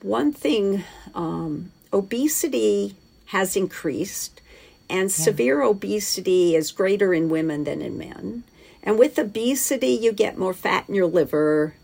[0.00, 0.82] one thing
[1.14, 2.96] um, obesity
[3.26, 4.40] has increased
[4.88, 5.24] and yeah.
[5.24, 8.42] severe obesity is greater in women than in men
[8.82, 11.74] and with obesity you get more fat in your liver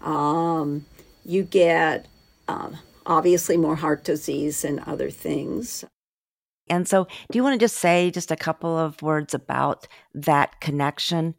[0.00, 0.86] um,
[1.24, 2.06] you get
[2.46, 2.78] um,
[3.08, 5.84] obviously more heart disease and other things.
[6.70, 10.60] And so, do you want to just say just a couple of words about that
[10.60, 11.34] connection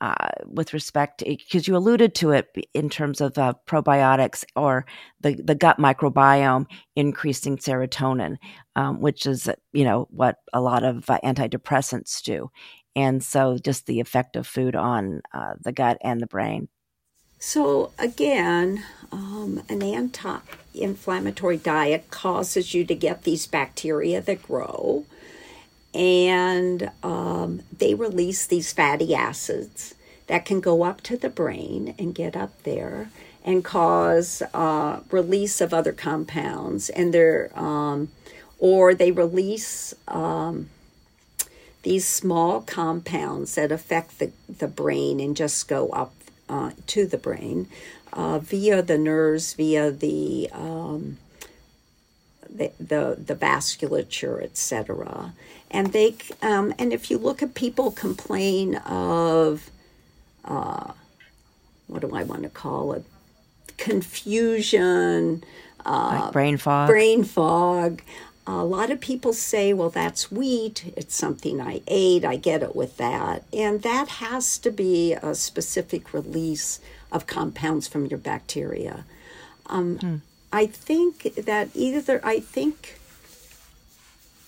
[0.00, 4.84] uh, with respect because you alluded to it in terms of uh, probiotics or
[5.20, 8.36] the, the gut microbiome increasing serotonin,
[8.76, 12.50] um, which is you know what a lot of uh, antidepressants do,
[12.94, 16.68] and so just the effect of food on uh, the gut and the brain.
[17.46, 20.38] So, again, um, an anti
[20.72, 25.04] inflammatory diet causes you to get these bacteria that grow,
[25.92, 29.94] and um, they release these fatty acids
[30.26, 33.10] that can go up to the brain and get up there
[33.44, 38.08] and cause uh, release of other compounds, and they're um,
[38.58, 40.70] or they release um,
[41.82, 46.14] these small compounds that affect the, the brain and just go up
[46.48, 47.68] uh, to the brain
[48.12, 51.18] uh, via the nerves, via the um,
[52.48, 55.34] the, the, the vasculature, etc.
[55.70, 59.70] And they um, and if you look at people complain of
[60.44, 60.92] uh,
[61.86, 63.04] what do I want to call it?
[63.76, 65.42] Confusion,
[65.84, 66.88] uh, like brain fog.
[66.88, 68.02] Brain fog.
[68.46, 70.92] A lot of people say, well, that's wheat.
[70.96, 72.24] It's something I ate.
[72.24, 73.44] I get it with that.
[73.52, 76.78] And that has to be a specific release
[77.10, 79.06] of compounds from your bacteria.
[79.66, 80.16] Um, hmm.
[80.52, 82.98] I think that either, I think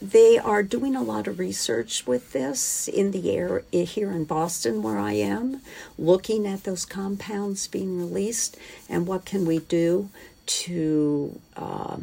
[0.01, 4.83] they are doing a lot of research with this in the air here in Boston,
[4.83, 5.63] where I am,
[5.97, 8.59] looking at those compounds being released
[8.91, 10.11] and what can we do
[10.47, 11.41] to.
[11.57, 11.97] Uh,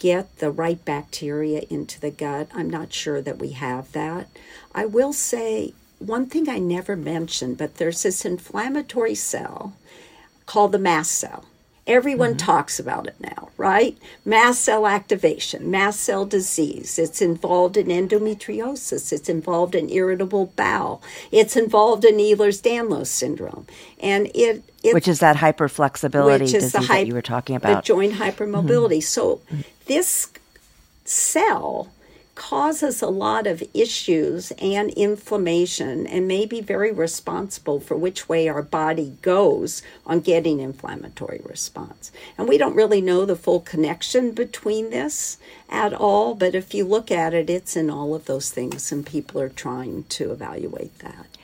[0.00, 2.48] get the right bacteria into the gut.
[2.52, 4.28] I'm not sure that we have that.
[4.74, 9.74] I will say one thing I never mentioned, but there's this inflammatory cell
[10.46, 11.44] called the mast cell.
[11.86, 12.46] Everyone mm-hmm.
[12.46, 13.98] talks about it now, right?
[14.24, 16.98] Mast cell activation, mast cell disease.
[16.98, 19.12] It's involved in endometriosis.
[19.12, 21.02] It's involved in irritable bowel.
[21.32, 23.66] It's involved in Ehlers-Danlos syndrome,
[23.98, 27.86] and it, it which is that hyperflexibility disease hy- that you were talking about, the
[27.86, 28.98] joint hypermobility.
[28.98, 29.00] Mm-hmm.
[29.00, 29.40] So
[29.90, 30.30] this
[31.04, 31.88] cell
[32.36, 38.48] causes a lot of issues and inflammation and may be very responsible for which way
[38.48, 42.12] our body goes on getting inflammatory response.
[42.38, 45.38] And we don't really know the full connection between this
[45.68, 49.04] at all, but if you look at it, it's in all of those things, and
[49.04, 51.36] people are trying to evaluate that.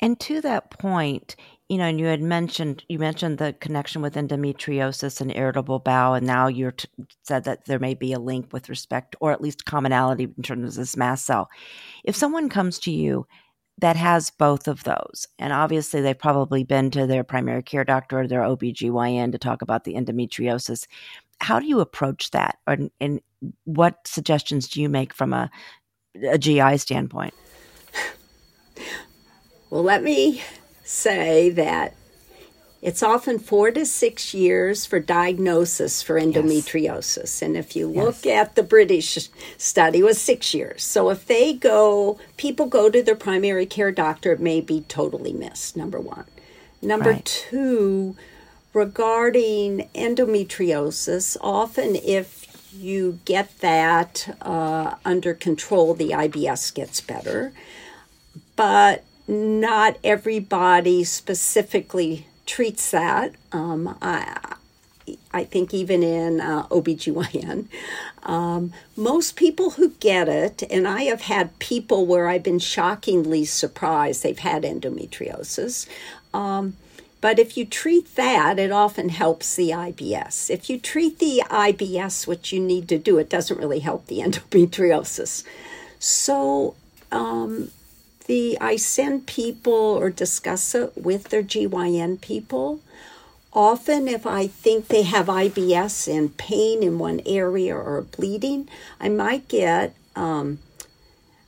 [0.00, 1.36] And to that point,
[1.68, 6.14] you know, and you had mentioned you mentioned the connection with endometriosis and irritable bowel,
[6.14, 6.88] and now you t-
[7.22, 10.68] said that there may be a link with respect, or at least commonality in terms
[10.68, 11.48] of this mast cell.
[12.04, 13.26] If someone comes to you
[13.78, 18.20] that has both of those, and obviously they've probably been to their primary care doctor
[18.20, 20.86] or their OBGYN to talk about the endometriosis,
[21.40, 23.20] how do you approach that, and, and
[23.64, 25.50] what suggestions do you make from a,
[26.28, 27.34] a GI standpoint?
[29.70, 30.42] Well, let me
[30.84, 31.94] say that
[32.84, 37.16] it's often four to six years for diagnosis for endometriosis.
[37.16, 37.42] Yes.
[37.42, 38.48] And if you look yes.
[38.48, 40.84] at the British study, it was six years.
[40.84, 45.32] So if they go, people go to their primary care doctor, it may be totally
[45.32, 46.26] missed, number one.
[46.82, 47.24] Number right.
[47.24, 48.16] two,
[48.74, 57.54] regarding endometriosis, often if you get that uh, under control, the IBS gets better.
[58.56, 63.34] But not everybody specifically treats that.
[63.52, 64.56] Um, I,
[65.32, 67.66] I think even in uh, OBGYN,
[68.22, 73.44] um, most people who get it, and I have had people where I've been shockingly
[73.44, 75.86] surprised they've had endometriosis.
[76.32, 76.76] Um,
[77.20, 80.50] but if you treat that, it often helps the IBS.
[80.50, 84.18] If you treat the IBS, which you need to do, it doesn't really help the
[84.20, 85.44] endometriosis.
[85.98, 86.74] So,
[87.10, 87.70] um,
[88.26, 92.80] the I send people or discuss it with their GYN people.
[93.52, 98.68] Often, if I think they have IBS and pain in one area or bleeding,
[99.00, 99.94] I might get.
[100.16, 100.58] Um,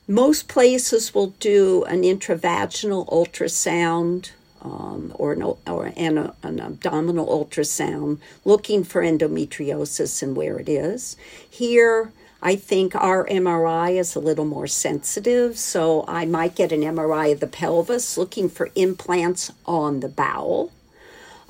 [0.07, 8.19] most places will do an intravaginal ultrasound um, or an, or an, an, abdominal ultrasound
[8.45, 11.17] looking for endometriosis and where it is.
[11.49, 12.11] Here,
[12.41, 17.31] I think our MRI is a little more sensitive, so I might get an MRI
[17.31, 20.71] of the pelvis looking for implants on the bowel.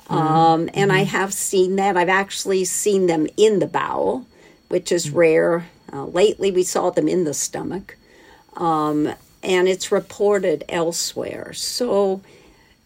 [0.04, 0.14] Mm-hmm.
[0.14, 1.00] Um, and mm-hmm.
[1.00, 1.96] I have seen that.
[1.96, 4.26] I've actually seen them in the bowel,
[4.68, 5.18] which is mm-hmm.
[5.18, 5.68] rare.
[5.92, 7.96] Uh, lately, we saw them in the stomach.
[8.56, 9.12] Um,
[9.42, 11.52] and it's reported elsewhere.
[11.52, 12.22] So,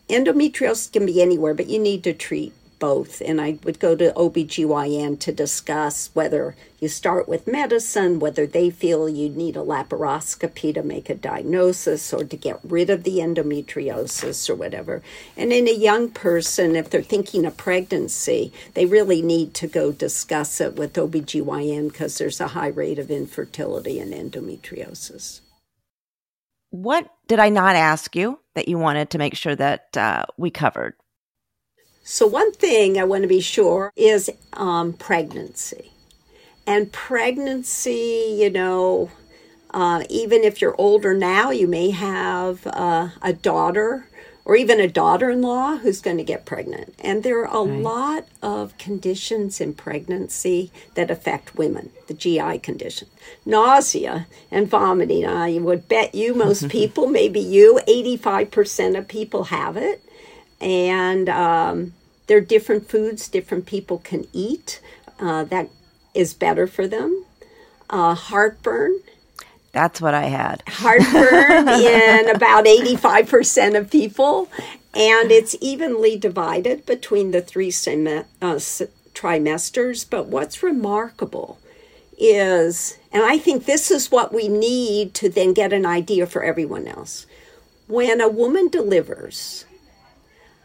[0.08, 3.22] endometriosis can be anywhere, but you need to treat both.
[3.24, 8.70] And I would go to OBGYN to discuss whether you start with medicine, whether they
[8.70, 13.18] feel you need a laparoscopy to make a diagnosis or to get rid of the
[13.18, 15.00] endometriosis or whatever.
[15.36, 19.92] And in a young person, if they're thinking of pregnancy, they really need to go
[19.92, 25.40] discuss it with OBGYN because there's a high rate of infertility and endometriosis.
[26.70, 30.50] What did I not ask you that you wanted to make sure that uh, we
[30.50, 30.94] covered?
[32.04, 35.92] So, one thing I want to be sure is um, pregnancy.
[36.66, 39.10] And pregnancy, you know,
[39.70, 44.08] uh, even if you're older now, you may have uh, a daughter
[44.44, 46.94] or even a daughter in law who's going to get pregnant.
[46.98, 47.80] And there are a right.
[47.80, 53.06] lot of conditions in pregnancy that affect women, the GI condition.
[53.46, 55.24] Nausea and vomiting.
[55.24, 60.02] I would bet you, most people, maybe you, 85% of people have it
[60.62, 61.92] and um,
[62.26, 64.80] there are different foods different people can eat
[65.22, 65.68] uh, that
[66.14, 67.24] is better for them.
[67.88, 69.00] Uh, heartburn.
[69.72, 70.62] That's what I had.
[70.66, 74.48] Heartburn in about 85% of people.
[74.94, 78.24] And it's evenly divided between the three sem- uh,
[79.14, 80.08] trimesters.
[80.08, 81.58] But what's remarkable
[82.18, 86.42] is, and I think this is what we need to then get an idea for
[86.42, 87.26] everyone else.
[87.86, 89.64] When a woman delivers,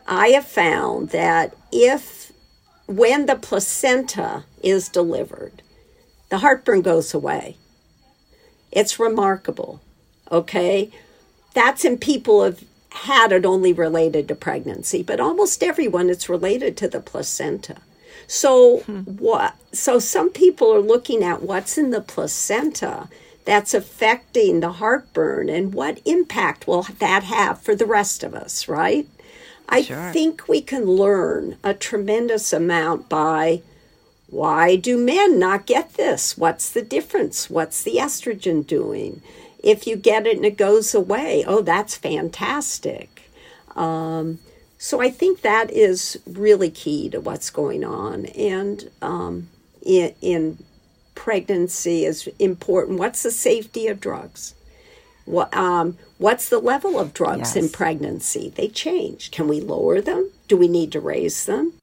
[0.07, 2.31] I have found that if,
[2.85, 5.61] when the placenta is delivered,
[6.29, 7.57] the heartburn goes away.
[8.71, 9.81] It's remarkable.
[10.31, 10.91] Okay?
[11.53, 16.77] That's in people have had it only related to pregnancy, but almost everyone it's related
[16.77, 17.77] to the placenta.
[18.27, 19.01] So hmm.
[19.01, 23.07] what so some people are looking at what's in the placenta
[23.45, 28.67] that's affecting the heartburn and what impact will that have for the rest of us,
[28.67, 29.07] right?
[29.69, 30.11] I sure.
[30.11, 33.61] think we can learn a tremendous amount by
[34.27, 36.37] why do men not get this?
[36.37, 37.49] What's the difference?
[37.49, 39.21] What's the estrogen doing?
[39.63, 43.29] If you get it and it goes away, oh, that's fantastic.
[43.75, 44.39] Um,
[44.77, 48.25] so I think that is really key to what's going on.
[48.27, 49.49] And um,
[49.81, 50.63] in, in
[51.15, 52.99] pregnancy is important.
[52.99, 54.53] What's the safety of drugs?
[55.27, 57.55] What, um, what's the level of drugs yes.
[57.57, 58.53] in pregnancy?
[58.55, 59.29] They change.
[59.29, 60.31] Can we lower them?
[60.47, 61.73] Do we need to raise them?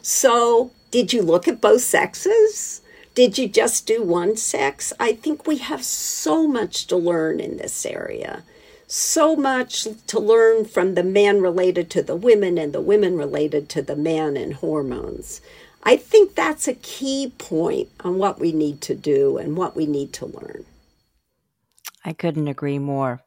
[0.00, 2.80] So, did you look at both sexes?
[3.14, 4.92] Did you just do one sex?
[5.00, 8.44] I think we have so much to learn in this area.
[8.86, 13.68] So much to learn from the men related to the women and the women related
[13.70, 15.40] to the men and hormones.
[15.82, 19.86] I think that's a key point on what we need to do and what we
[19.86, 20.64] need to learn.
[22.08, 23.20] I couldn't agree more.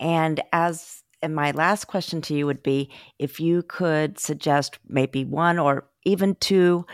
[0.00, 2.90] And as and my last question to you would be
[3.20, 6.84] if you could suggest maybe one or even two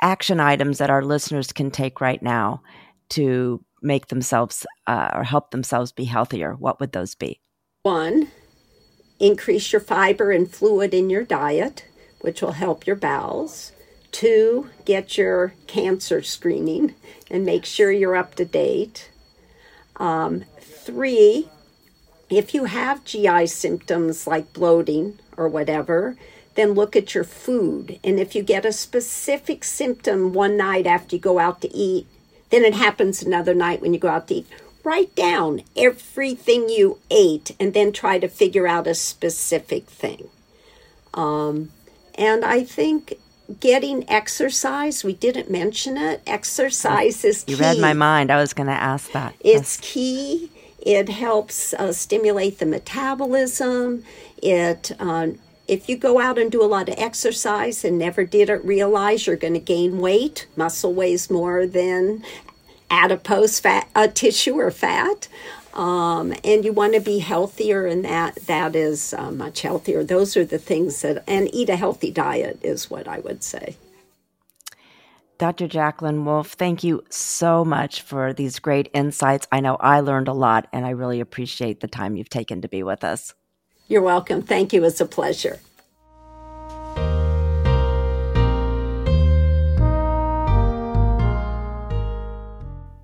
[0.00, 2.60] action items that our listeners can take right now
[3.10, 7.40] to make themselves uh, or help themselves be healthier, what would those be?
[7.84, 8.28] One
[9.20, 11.84] increase your fiber and fluid in your diet,
[12.20, 13.70] which will help your bowels.
[14.10, 16.96] Two, get your cancer screening
[17.30, 19.10] and make sure you're up to date.
[19.98, 21.48] Um, three,
[22.30, 26.16] if you have GI symptoms like bloating or whatever,
[26.54, 27.98] then look at your food.
[28.02, 32.06] And if you get a specific symptom one night after you go out to eat,
[32.50, 34.46] then it happens another night when you go out to eat.
[34.84, 40.28] Write down everything you ate and then try to figure out a specific thing.
[41.14, 41.70] Um,
[42.14, 43.14] and I think
[43.60, 46.22] getting exercise, we didn't mention it.
[46.26, 47.52] Exercise is key.
[47.52, 48.30] You read my mind.
[48.30, 49.34] I was going to ask that.
[49.40, 49.80] It's yes.
[49.80, 50.50] key.
[50.80, 54.04] It helps uh, stimulate the metabolism.
[54.42, 55.28] It uh,
[55.66, 59.36] if you go out and do a lot of exercise and never didn't realize you're
[59.36, 62.24] going to gain weight, muscle weighs more than
[62.90, 65.28] adipose fat, uh, tissue or fat.
[65.74, 70.02] Um, and you want to be healthier, and that that is uh, much healthier.
[70.02, 73.76] Those are the things that, and eat a healthy diet is what I would say.
[75.38, 75.68] Dr.
[75.68, 79.46] Jacqueline Wolf, thank you so much for these great insights.
[79.52, 82.68] I know I learned a lot, and I really appreciate the time you've taken to
[82.68, 83.34] be with us.
[83.86, 84.42] You're welcome.
[84.42, 84.84] Thank you.
[84.84, 85.60] It's a pleasure.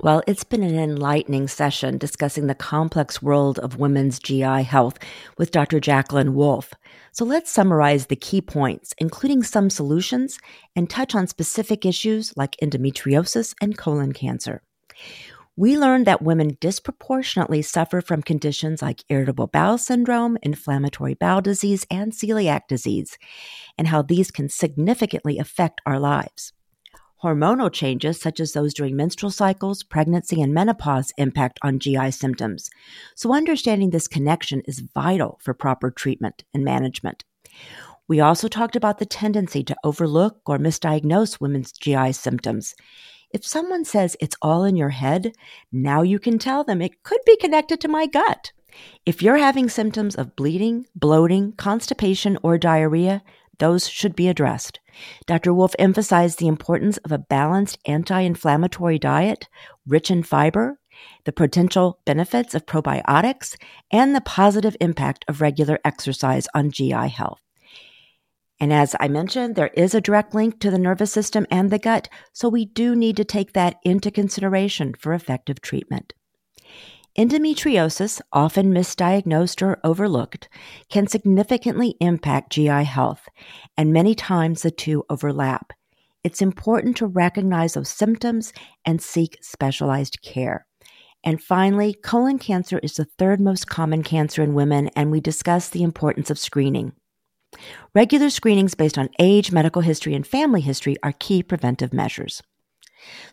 [0.05, 4.99] Well, it's been an enlightening session discussing the complex world of women's GI health
[5.39, 5.81] with Dr.
[5.81, 6.75] Jacqueline Wolf.
[7.13, 10.39] So let's summarize the key points, including some solutions,
[10.77, 14.61] and touch on specific issues like endometriosis and colon cancer.
[15.57, 21.87] We learned that women disproportionately suffer from conditions like irritable bowel syndrome, inflammatory bowel disease,
[21.91, 23.17] and celiac disease,
[23.79, 26.53] and how these can significantly affect our lives.
[27.25, 32.69] Hormonal changes, such as those during menstrual cycles, pregnancy, and menopause, impact on GI symptoms.
[33.15, 37.25] So, understanding this connection is vital for proper treatment and management.
[38.07, 42.75] We also talked about the tendency to overlook or misdiagnose women's GI symptoms.
[43.31, 45.33] If someone says it's all in your head,
[45.73, 48.53] now you can tell them it could be connected to my gut.
[49.07, 53.23] If you're having symptoms of bleeding, bloating, constipation, or diarrhea,
[53.59, 54.81] those should be addressed.
[55.27, 55.53] Dr.
[55.53, 59.49] Wolf emphasized the importance of a balanced anti inflammatory diet,
[59.87, 60.79] rich in fiber,
[61.25, 63.57] the potential benefits of probiotics,
[63.91, 67.41] and the positive impact of regular exercise on GI health.
[68.61, 71.79] And as I mentioned, there is a direct link to the nervous system and the
[71.79, 76.15] gut, so we do need to take that into consideration for effective treatment.
[77.17, 80.49] Endometriosis, often misdiagnosed or overlooked,
[80.89, 83.29] can significantly impact GI health,
[83.77, 85.73] and many times the two overlap.
[86.25, 88.53] It's important to recognize those symptoms
[88.85, 90.67] and seek specialized care.
[91.23, 95.69] And finally, colon cancer is the third most common cancer in women, and we discuss
[95.69, 96.95] the importance of screening.
[97.95, 102.43] Regular screenings based on age, medical history, and family history are key preventive measures.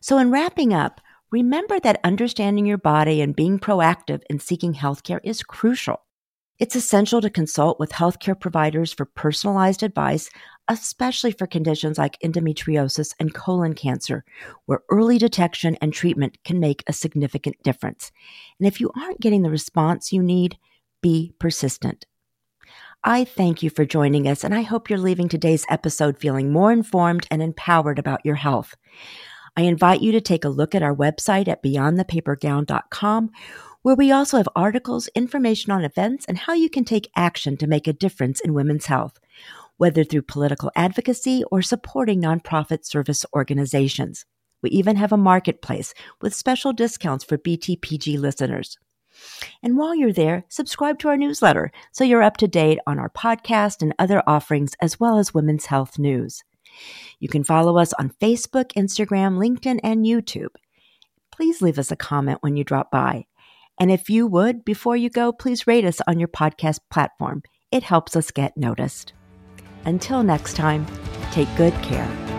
[0.01, 1.01] So, in wrapping up,
[1.32, 6.01] remember that understanding your body and being proactive in seeking healthcare is crucial.
[6.59, 10.29] It's essential to consult with healthcare providers for personalized advice,
[10.67, 14.23] especially for conditions like endometriosis and colon cancer,
[14.67, 18.11] where early detection and treatment can make a significant difference.
[18.59, 20.57] And if you aren't getting the response you need,
[21.01, 22.05] be persistent.
[23.03, 26.71] I thank you for joining us, and I hope you're leaving today's episode feeling more
[26.71, 28.75] informed and empowered about your health.
[29.58, 33.32] I invite you to take a look at our website at beyondthepapergown.com,
[33.82, 37.68] where we also have articles, information on events, and how you can take action to
[37.68, 39.20] make a difference in women's health,
[39.78, 44.26] whether through political advocacy or supporting nonprofit service organizations.
[44.62, 48.78] We even have a marketplace with special discounts for BTPG listeners.
[49.62, 53.10] And while you're there, subscribe to our newsletter so you're up to date on our
[53.10, 56.43] podcast and other offerings, as well as women's health news.
[57.19, 60.55] You can follow us on Facebook, Instagram, LinkedIn, and YouTube.
[61.32, 63.26] Please leave us a comment when you drop by.
[63.80, 67.41] And if you would, before you go, please rate us on your podcast platform.
[67.72, 69.13] It helps us get noticed.
[69.86, 70.86] Until next time,
[71.32, 72.30] take good care.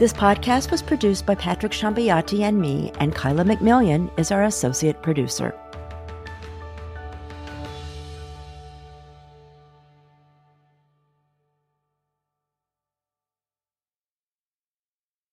[0.00, 5.02] This podcast was produced by Patrick Shambayati and me, and Kyla McMillian is our associate
[5.02, 5.54] producer.